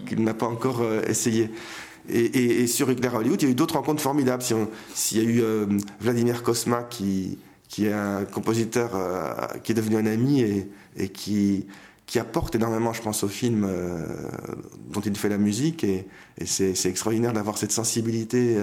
[0.08, 1.50] qu'il n'a pas encore euh, essayé.
[2.10, 4.42] Et, sur Éclair Hollywood, il y a eu d'autres rencontres formidables.
[4.94, 5.66] S'il y a eu euh,
[6.00, 8.92] Vladimir Kosma, qui, qui est un compositeur
[9.62, 10.42] qui est devenu un ami
[10.96, 11.66] et, qui,
[12.08, 13.70] qui apporte énormément, je pense, au film
[14.90, 15.84] dont il fait la musique.
[15.84, 16.08] Et,
[16.46, 18.58] c'est extraordinaire d'avoir cette sensibilité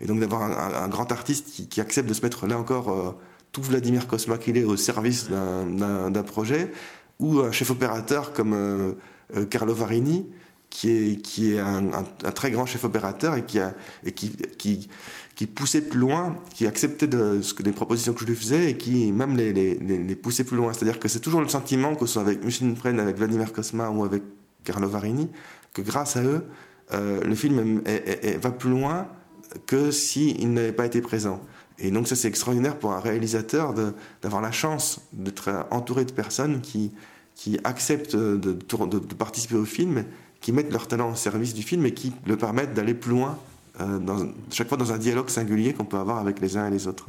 [0.00, 3.18] et donc d'avoir un, grand artiste qui, accepte de se mettre là encore
[3.52, 6.72] tout Vladimir Kosma qu'il est au service d'un projet
[7.18, 8.92] ou un chef opérateur comme euh,
[9.36, 10.26] euh, Carlo Varini,
[10.70, 12.04] qui est, qui est un,
[12.34, 13.72] très grand chef opérateur et qui, a,
[14.14, 14.88] qui,
[15.36, 18.70] qui poussait plus loin, qui acceptait de, ce que, les propositions que je lui faisais
[18.70, 20.72] et qui même les, les, plus loin.
[20.72, 23.90] C'est-à-dire que c'est toujours le sentiment, que ce soit avec Micheline Prenne, avec Vladimir Kosma
[23.90, 24.22] ou avec
[24.64, 25.28] Carlo Varini,
[25.74, 26.42] que grâce à eux,
[26.92, 27.82] euh, le film
[28.40, 29.08] va plus loin
[29.66, 31.42] que s'il n'avait pas été présent.
[31.78, 33.74] Et donc ça c'est extraordinaire pour un réalisateur
[34.22, 36.92] d'avoir la chance d'être entouré de personnes qui,
[37.34, 40.06] qui acceptent de, de, participer au film,
[40.40, 43.38] qui mettent leur talent au service du film et qui le permettent d'aller plus loin,
[43.78, 46.86] dans, chaque fois dans un dialogue singulier qu'on peut avoir avec les uns et les
[46.86, 47.06] autres.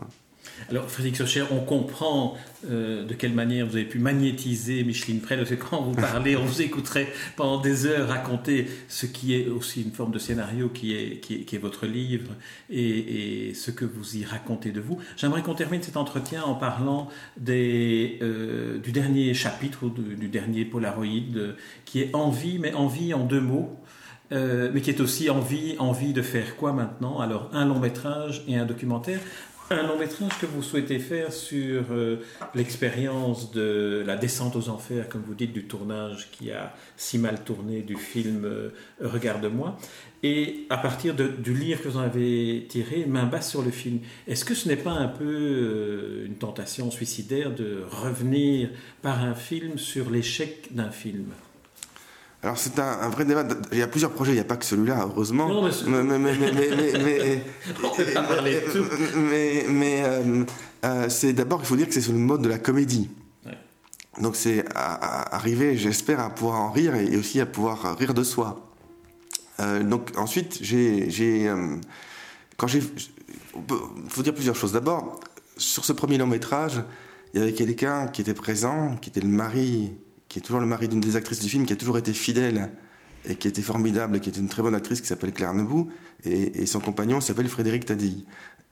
[0.70, 2.36] Alors, Frédéric Socher, on comprend
[2.70, 6.36] euh, de quelle manière vous avez pu magnétiser Micheline Prel, parce que quand vous parlez,
[6.36, 10.70] on vous écouterait pendant des heures raconter ce qui est aussi une forme de scénario
[10.70, 12.32] qui est, votre livre
[12.70, 14.98] et, ce que vous y racontez de vous.
[15.16, 17.10] J'aimerais qu'on termine cet entretien en parlant
[17.50, 21.06] euh, du dernier chapitre, ou du, dernier Polaroid,
[21.86, 23.78] qui est Envie, mais Envie en deux mots.
[24.32, 27.20] Euh, mais qui est aussi envie, envie de faire quoi maintenant?
[27.20, 29.20] Alors un long métrage et un documentaire.
[29.70, 32.22] Un long métrage que vous souhaitez faire sur euh,
[32.56, 37.44] l'expérience de la descente aux enfers, comme vous dites, du tournage qui a si mal
[37.44, 38.70] tourné du film euh,
[39.02, 39.78] Regarde-moi,
[40.24, 44.00] et à partir du livre que vous avez tiré, Main basse sur le film.
[44.26, 48.70] Est-ce que ce n'est pas un peu une tentation suicidaire de revenir
[49.02, 51.26] par un film sur l'échec d'un film?
[52.44, 53.46] Alors c'est un, vrai débat.
[53.72, 55.50] Il y a plusieurs projets, il n'y a pas que celui-là, heureusement.
[55.50, 56.54] Non, mais, mais, mais, mais,
[59.16, 60.44] mais, mais euh,
[60.86, 63.10] euh, c'est d'abord, il faut dire que c'est sur le mode de la comédie.
[64.22, 68.72] Donc c'est arriver, j'espère, à pouvoir en rire et, aussi à pouvoir rire de soi.
[69.60, 71.52] Euh, donc ensuite, j'ai,
[72.56, 74.74] quand j'ai, il faut dire plusieurs choses.
[74.74, 75.20] D'abord,
[75.58, 76.82] sur ce premier long métrage,
[77.34, 79.94] il y avait quelqu'un qui était présent, qui était le mari
[80.30, 82.70] qui est toujours le mari d'une des actrices du film, qui a toujours été fidèle
[83.30, 85.90] et qui était formidable, et qui était une très bonne actrice, qui s'appelle Claire Nebou,
[86.24, 88.26] et, son compagnon s'appelle Frédéric Tadei.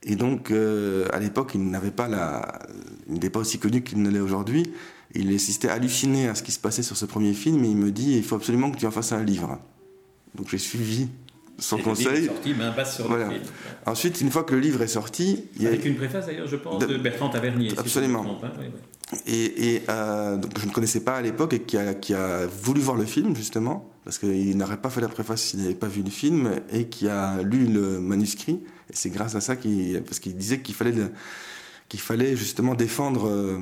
[0.04, 2.60] Et donc, euh, à l'époque, il n'avait pas la,
[3.08, 4.72] il n'était pas aussi connu qu'il ne l'est aujourd'hui.
[5.14, 7.92] Il assistait halluciné à ce qui se passait sur ce premier film, et il me
[7.92, 9.60] dit, il faut absolument que tu en fasses un livre.
[10.36, 11.10] Donc j'ai suivi
[11.58, 12.26] son conseil.
[12.26, 13.42] Sorti, main basse sur le film.
[13.86, 15.70] Ensuite, une fois que le livre est sorti, il y a...
[15.70, 17.72] avec une préface d'ailleurs, je pense, de, Bertrand Tavernier.
[17.78, 18.40] Absolument.
[18.44, 18.52] Hein,
[19.28, 21.78] et, euh, donc, je ne connaissais pas à l'époque et qui
[22.14, 25.76] a, voulu voir le film justement parce qu'il n'aurait pas fait la préface s'il n'avait
[25.76, 28.62] pas vu le film et qui a lu le manuscrit.
[28.90, 30.94] Et c'est grâce à ça qu'il parce qu'il disait qu'il fallait
[31.88, 33.58] qu'il fallait justement défendre euh,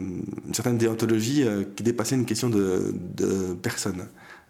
[0.46, 2.94] une certaine déontologie euh, qui dépassait une question de,
[3.62, 4.08] personne.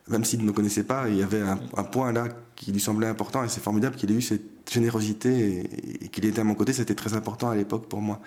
[0.10, 3.08] Même s'il ne me connaissait pas, il y avait un, point là qui lui semblait
[3.08, 5.63] important et c'est formidable qu'il ait eu cette générosité
[6.03, 8.19] et, qu'il était à mon côté, c'était très important à l'époque pour moi.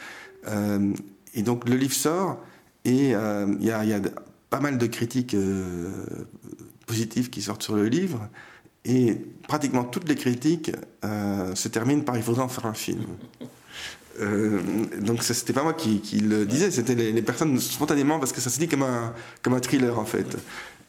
[1.34, 2.40] Et donc le livre sort
[2.86, 4.00] et euh, il y, a, y, a
[4.48, 5.90] pas mal de critiques euh,
[6.86, 8.28] positives qui sortent sur le livre
[8.86, 10.70] et pratiquement toutes les critiques
[11.02, 13.04] se terminent par il faudrait en faire un film.
[14.18, 14.60] Euh,
[14.98, 18.58] donc c'était pas moi qui, le disais, c'était les, personnes spontanément parce que ça se
[18.58, 20.38] dit comme un, comme un thriller en fait.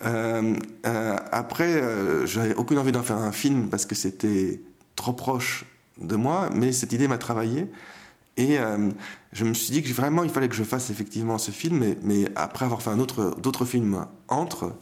[0.06, 0.54] Euh,
[0.86, 4.62] euh, après, euh, j'avais aucune envie d'en faire un film parce que c'était
[4.96, 5.66] trop proche
[6.00, 7.68] de moi, mais cette idée m'a travaillé.
[8.38, 8.58] Et
[9.34, 12.26] je me suis dit que vraiment il fallait que je fasse effectivement ce film, mais,
[12.36, 14.74] après avoir fait d'autres films entre.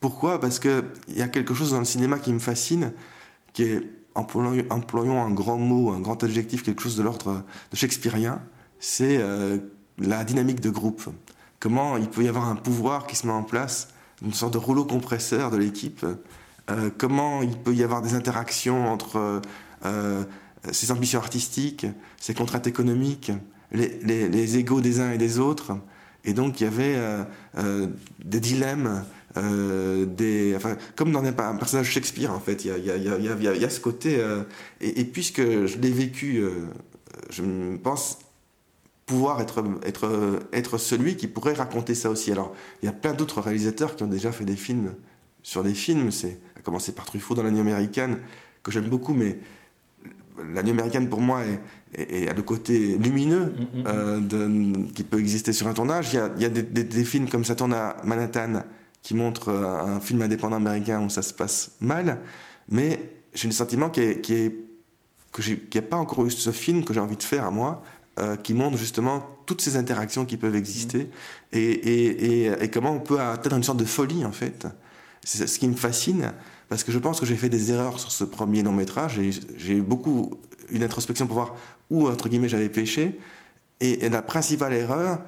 [0.00, 0.40] Pourquoi?
[0.40, 2.92] Parce qu'il y a quelque chose dans le cinéma qui me fascine,
[3.52, 3.82] qui est,
[4.16, 8.42] employons, un grand mot, un grand adjectif, quelque chose de l'ordre de shakespearien,
[8.80, 9.20] c'est
[9.98, 11.04] la dynamique de groupe.
[11.60, 13.88] Comment il peut y avoir un pouvoir qui se met en place
[14.22, 16.04] une sorte de rouleau compresseur de l'équipe.
[16.70, 19.42] Euh, comment il peut y avoir des interactions entre
[19.84, 20.24] euh,
[20.72, 21.86] ses ambitions artistiques,
[22.20, 23.32] ses contraintes économiques,
[23.72, 25.76] les, les, égaux des uns et des autres.
[26.24, 26.96] Et donc il y avait
[28.24, 29.04] des dilemmes,
[29.36, 32.64] des, enfin, comme dans un, personnage Shakespeare en fait.
[32.64, 34.18] Il y a, il y a, y a, ce côté.
[34.80, 36.42] Et, puisque je l'ai vécu,
[37.30, 38.18] je pense
[39.06, 42.32] pouvoir être, être, être celui qui pourrait raconter ça aussi.
[42.32, 44.94] Alors, il y a plein d'autres réalisateurs qui ont déjà fait des films
[45.42, 46.10] sur des films.
[46.10, 48.18] C'est à commencer par Truffaut dans l'année américaine,
[48.64, 49.38] que j'aime beaucoup, mais
[50.52, 51.42] l'année américaine pour moi
[51.94, 53.86] est, a le côté lumineux mm, mm, mm.
[53.86, 56.12] Euh, de, qui peut exister sur un tournage.
[56.12, 58.62] Il y a, il y a des, des, films comme ça tourne à Manhattan
[59.02, 62.20] qui montrent euh, un film indépendant américain où ça se passe mal,
[62.68, 64.20] mais j'ai le sentiment qu'il
[65.32, 67.82] que j'ai pas encore eu ce film que j'ai envie de faire à moi
[68.18, 71.10] euh, qui montre justement toutes ces interactions qui peuvent exister
[71.52, 74.66] et, et, et, comment on peut atteindre une sorte de folie en fait.
[75.22, 76.32] C'est ce qui me fascine
[76.68, 79.20] parce que je pense que j'ai fait des erreurs sur ce premier long métrage
[79.56, 80.32] j'ai eu beaucoup
[80.70, 81.54] une introspection pour voir
[81.90, 83.18] où entre guillemets j'avais péché
[83.80, 85.20] et, la principale erreur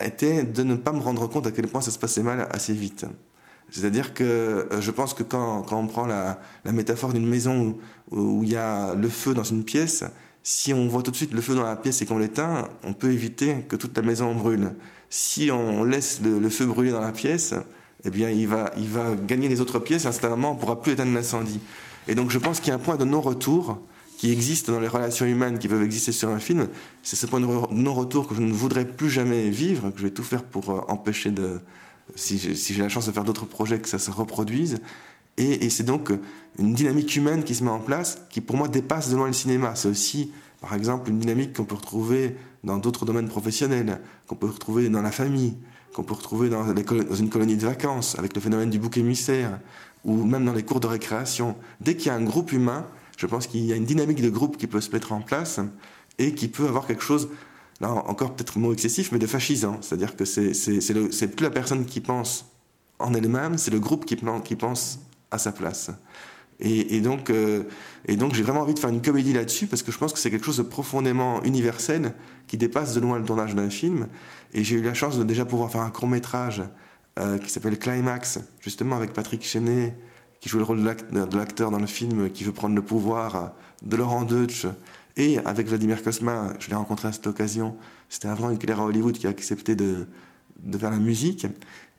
[0.00, 2.72] était de ne pas me rendre compte à quel point ça se passait mal assez
[2.72, 3.06] vite.
[3.70, 7.76] C'est-à-dire que euh, je pense que quand, on prend la, métaphore d'une maison
[8.10, 10.04] où il y a le feu dans une pièce,
[10.42, 12.94] si on voit tout de suite le feu dans la pièce et qu'on l'éteint, on
[12.94, 14.72] peut éviter que toute la maison brûle.
[15.10, 17.54] Si on laisse le, feu brûler dans la pièce,
[18.04, 18.70] eh bien, il va,
[19.26, 21.60] gagner les autres pièces à un certain moment, on ne pourra plus éteindre l'incendie.
[22.08, 23.78] Et donc, je pense qu'il y a un point de non-retour
[24.16, 26.68] qui existe dans les relations humaines qui peuvent exister sur un film.
[27.02, 30.10] C'est ce point de non-retour que je ne voudrais plus jamais vivre, que je vais
[30.10, 31.60] tout faire pour euh, empêcher de,
[32.16, 34.80] si j'ai la chance de faire d'autres projets, que ça se reproduise.
[35.36, 36.12] Et, c'est donc
[36.58, 39.32] une dynamique humaine qui se met en place, qui pour moi dépasse de loin le
[39.32, 39.74] cinéma.
[39.74, 44.48] C'est aussi, par exemple, une dynamique qu'on peut retrouver dans d'autres domaines professionnels, qu'on peut
[44.48, 45.54] retrouver dans la famille,
[45.94, 49.58] qu'on peut retrouver dans, une colonie de vacances, avec le phénomène du bouc émissaire,
[50.04, 51.56] ou même dans les cours de récréation.
[51.80, 52.86] Dès qu'il y a un groupe humain,
[53.16, 55.60] je pense qu'il y a une dynamique de groupe qui peut se mettre en place
[56.18, 57.28] et qui peut avoir quelque chose,
[57.80, 59.78] là encore peut-être mot excessif, mais de fascisant.
[59.82, 62.46] C'est-à-dire que c'est plus la personne qui pense
[62.98, 65.90] en elle-même, c'est le groupe qui pense à sa place.
[66.62, 67.62] Et, donc, euh,
[68.06, 70.18] et donc j'ai vraiment envie de faire une comédie là-dessus parce que je pense que
[70.18, 72.12] c'est quelque chose de profondément universel
[72.48, 74.08] qui dépasse de loin le tournage d'un film.
[74.52, 76.62] Et j'ai eu la chance de déjà pouvoir faire un court métrage
[77.18, 79.96] euh, qui s'appelle Climax, justement avec Patrick Chenet,
[80.40, 83.52] qui joue le rôle de l'acteur dans le film qui veut prendre le pouvoir,
[83.82, 84.66] de Laurent Deutsch,
[85.16, 87.76] et avec Vladimir Kosma, je l'ai rencontré à cette occasion.
[88.08, 90.06] C'était avant Claire à Hollywood qui a accepté de,
[90.62, 91.46] de faire la musique.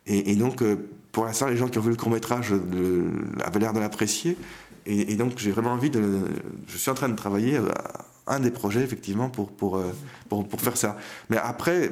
[0.07, 0.77] Et, donc, euh,
[1.11, 2.53] pour l'instant, les gens qui ont vu le court métrage
[3.43, 4.37] avaient l'air de l'apprécier.
[4.85, 6.21] Et, donc, j'ai vraiment envie de.
[6.67, 9.91] Je suis en train de travailler à un des projets, effectivement, pour, pour, euh,
[10.29, 10.97] pour, pour faire ça.
[11.29, 11.91] Mais après,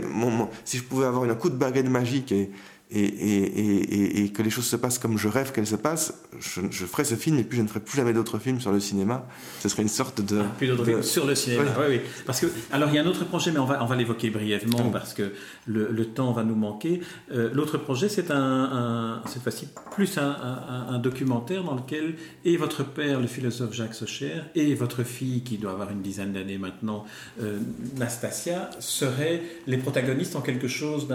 [0.66, 2.50] si je pouvais avoir un coup de baguette magique et,
[2.92, 6.62] et, et, et, que les choses se passent comme je rêve qu'elles se passent, je,
[6.72, 8.80] je, ferai ce film et puis je ne ferai plus jamais d'autres films sur le
[8.80, 9.28] cinéma.
[9.60, 10.40] Ce serait une sorte de.
[10.40, 11.86] Ah, plus d'autres films sur le cinéma, oui.
[11.90, 13.96] oui, Parce que, alors il y a un autre projet, mais on va, on va
[13.96, 15.34] l'évoquer brièvement parce que
[15.68, 17.02] le, le, temps va nous manquer.
[17.32, 20.36] Euh, l'autre projet, c'est un, un, cette fois-ci plus un,
[20.90, 25.58] un, documentaire dans lequel et votre père, le philosophe Jacques Socher, et votre fille, qui
[25.58, 27.06] doit avoir une dizaine d'années maintenant,
[27.42, 27.60] euh,
[27.98, 31.08] Nastasia, seraient les protagonistes en quelque, chose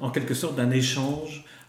[0.00, 1.21] en quelque sorte d'un échange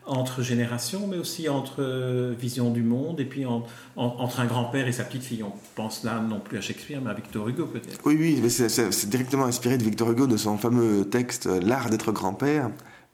[0.06, 4.92] entre générations, mais aussi entre euh, visions du monde, et puis entre un grand-père et
[4.92, 5.44] sa petite-fille.
[5.44, 8.00] On pense là non plus à Shakespeare, mais à Victor Hugo peut-être.
[8.06, 11.90] Oui, oui, mais c'est directement inspiré de Victor Hugo, de son fameux texte euh, L'art
[11.90, 12.70] d'être grand-père,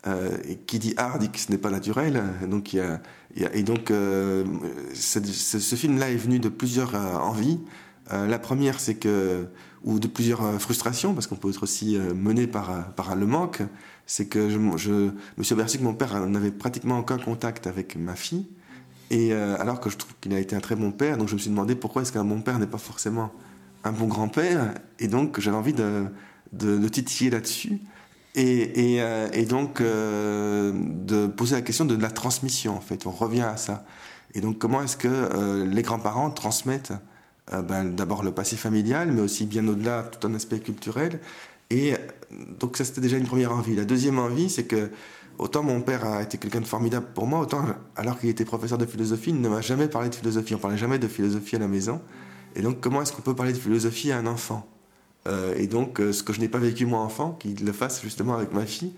[0.08, 0.30] euh,
[0.66, 2.24] qui dit art dit que ce n'est pas naturel.
[2.48, 7.60] Donc, et donc, ce film-là est venu de plusieurs envies.
[8.10, 9.48] la première, c'est que,
[9.84, 13.62] ou de plusieurs frustrations, parce qu'on peut être aussi mené par, par le manque
[14.10, 18.48] c'est que je, je, me suis mon père n'avait pratiquement aucun contact avec ma fille,
[19.12, 21.36] et euh, alors que je trouve qu'il a été un très bon père, donc je
[21.36, 23.32] me suis demandé pourquoi est-ce qu'un bon père n'est pas forcément
[23.84, 26.08] un bon grand-père, et donc j'avais envie de,
[26.54, 27.82] de, titiller là-dessus,
[28.34, 33.42] et, euh, donc euh, de poser la question de la transmission, en fait, on revient
[33.42, 33.86] à ça.
[34.34, 36.94] Et donc comment est-ce que les grands-parents transmettent
[37.52, 41.20] ben, d'abord le passé familial, mais aussi bien au-delà tout un aspect culturel,
[41.70, 41.94] et
[42.60, 43.76] donc ça c'était déjà une première envie.
[43.76, 44.92] La deuxième envie, c'est que
[45.38, 47.66] autant mon père a été quelqu'un de formidable pour moi, autant
[47.96, 50.56] alors qu'il était professeur de philosophie, il ne m'a jamais parlé de philosophie.
[50.56, 52.02] On parlait jamais de philosophie à la maison.
[52.56, 54.68] Et donc comment est-ce qu'on peut parler de philosophie à un enfant?
[55.28, 58.02] Euh, Et donc euh, ce que je n'ai pas vécu moi enfant, qu'il le fasse
[58.02, 58.94] justement avec ma fille,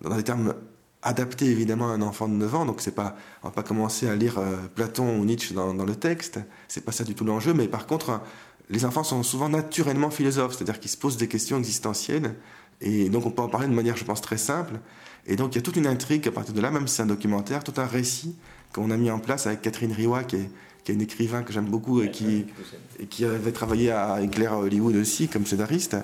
[0.00, 0.54] dans des termes
[1.02, 2.64] adaptés évidemment à un enfant de 9 ans.
[2.64, 5.84] Donc c'est pas, on va pas commencer à lire euh, Platon ou Nietzsche dans, dans
[5.84, 6.40] le texte.
[6.68, 7.52] C'est pas ça du tout l'enjeu.
[7.54, 8.20] Mais par contre
[8.70, 12.34] les enfants sont souvent naturellement philosophes, c'est-à-dire qu'ils se posent des questions existentielles.
[12.80, 14.74] Et donc on peut en parler de manière, je pense, très simple.
[15.26, 17.02] Et donc il y a toute une intrigue à partir de là, même si c'est
[17.02, 18.36] un documentaire, tout un récit
[18.72, 20.50] qu'on a mis en place avec Catherine Riwa, qui est,
[20.82, 22.46] qui est un écrivain que j'aime beaucoup et qui,
[22.98, 25.96] et qui avait travaillé à Éclair Hollywood aussi comme scénariste.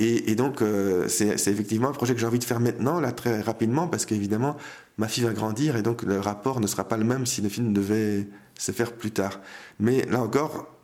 [0.00, 3.40] Et, donc, euh, c'est effectivement un projet que j'ai envie de faire maintenant, là, très
[3.40, 4.56] rapidement, parce qu'évidemment,
[4.98, 7.48] ma fille va grandir et donc le rapport ne sera pas le même si le
[7.48, 8.26] film devait
[8.58, 9.40] se faire plus tard.
[9.78, 10.75] Mais là encore,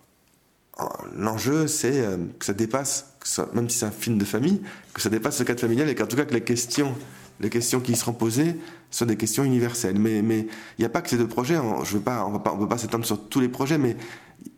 [1.16, 3.14] l'enjeu, c'est euh, que ça dépasse,
[3.54, 4.60] même si c'est un film de famille,
[4.94, 6.94] que ça dépasse le cadre familial et qu'en tout cas que les questions,
[7.40, 8.56] les questions qui seront posées
[8.90, 9.98] soient des questions universelles.
[9.98, 10.46] Mais il
[10.78, 11.58] n'y a pas que ces deux projets.
[12.04, 13.96] Pas, on ne peut pas s'étendre sur tous les projets, mais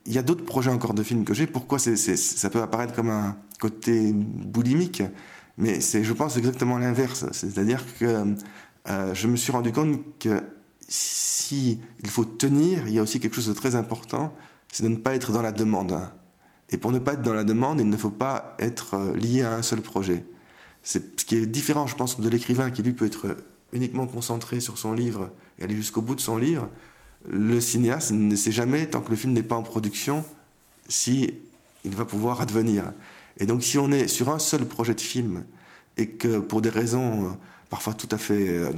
[0.07, 1.47] il y a d'autres projets encore de films que j'ai.
[1.47, 5.03] Pourquoi ça peut apparaître comme un côté boulimique?
[5.57, 7.27] Mais je pense, exactement l'inverse.
[7.33, 8.35] C'est-à-dire que
[8.89, 10.43] euh, je me suis rendu compte que
[10.89, 14.35] si il faut tenir, il y a aussi quelque chose de très important,
[14.75, 15.97] c'est de ne pas être dans la demande.
[16.69, 19.43] Et pour ne pas être dans la demande, il ne faut pas être euh, lié
[19.43, 20.25] à un seul projet.
[20.83, 23.37] C'est ce qui est différent, je pense, de l'écrivain qui lui peut être
[23.73, 26.69] uniquement concentré sur son livre et aller jusqu'au bout de son livre.
[27.29, 30.25] Le cinéaste ne sait jamais, tant que le film n'est pas en production,
[30.89, 31.35] si
[31.85, 32.93] va pouvoir advenir.
[33.39, 35.45] Et donc, si on est sur un seul projet de film
[35.97, 37.29] et que pour des raisons euh,
[37.71, 38.73] parfois tout à fait euh,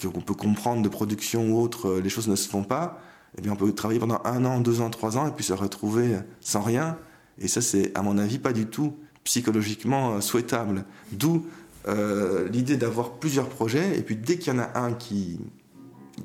[0.00, 2.98] qu'on peut comprendre de production ou autre, les choses ne se font pas,
[3.38, 5.52] eh bien, on peut travailler pendant un an, deux ans, trois ans et puis se
[5.52, 6.98] retrouver sans rien.
[7.38, 10.84] Et ça, c'est, à mon avis, pas du tout psychologiquement euh, souhaitable.
[11.12, 11.46] D'où
[11.88, 15.40] euh, l'idée d'avoir plusieurs projets, et puis dès qu'il y en a un qui,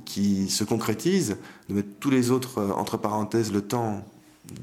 [0.04, 1.38] qui se concrétise,
[1.70, 4.04] de mettre tous les autres euh, entre parenthèses le temps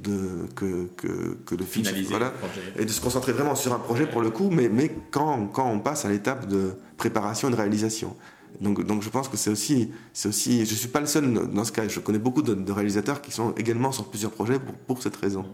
[0.03, 2.33] de, que, que, que le film voilà,
[2.79, 5.69] et de se concentrer vraiment sur un projet pour le coup, mais, mais quand, quand
[5.69, 8.17] on passe à l'étape de préparation et de réalisation.
[8.61, 11.65] Donc, donc je pense que c'est aussi, c'est aussi, je suis pas le seul dans
[11.65, 11.89] ce cas.
[11.89, 15.45] Je connais beaucoup de, réalisateurs qui sont également sur plusieurs projets pour, cette raison.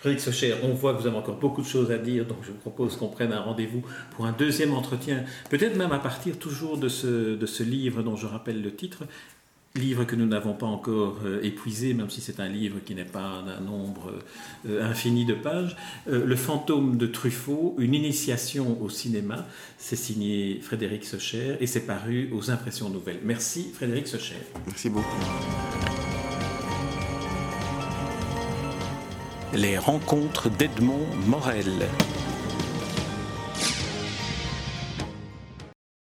[0.00, 2.48] Frédéric Socher, on voit que vous avez encore beaucoup de choses à dire, donc je
[2.48, 3.82] vous propose qu'on prenne un rendez-vous
[4.12, 8.14] pour un deuxième entretien, peut-être même à partir toujours de ce, de ce livre dont
[8.14, 9.04] je rappelle le titre,
[9.74, 13.04] livre que nous n'avons pas encore euh, épuisé, même si c'est un livre qui n'est
[13.04, 14.12] pas d'un nombre
[14.68, 15.76] euh, infini de pages.
[16.08, 19.46] Euh, le fantôme de Truffaut, une initiation au cinéma,
[19.78, 23.20] c'est signé Frédéric Socher et c'est paru aux Impressions Nouvelles.
[23.22, 24.36] Merci Frédéric Socher.
[24.66, 25.08] Merci beaucoup.
[29.54, 31.88] Les rencontres d'Edmond Morel.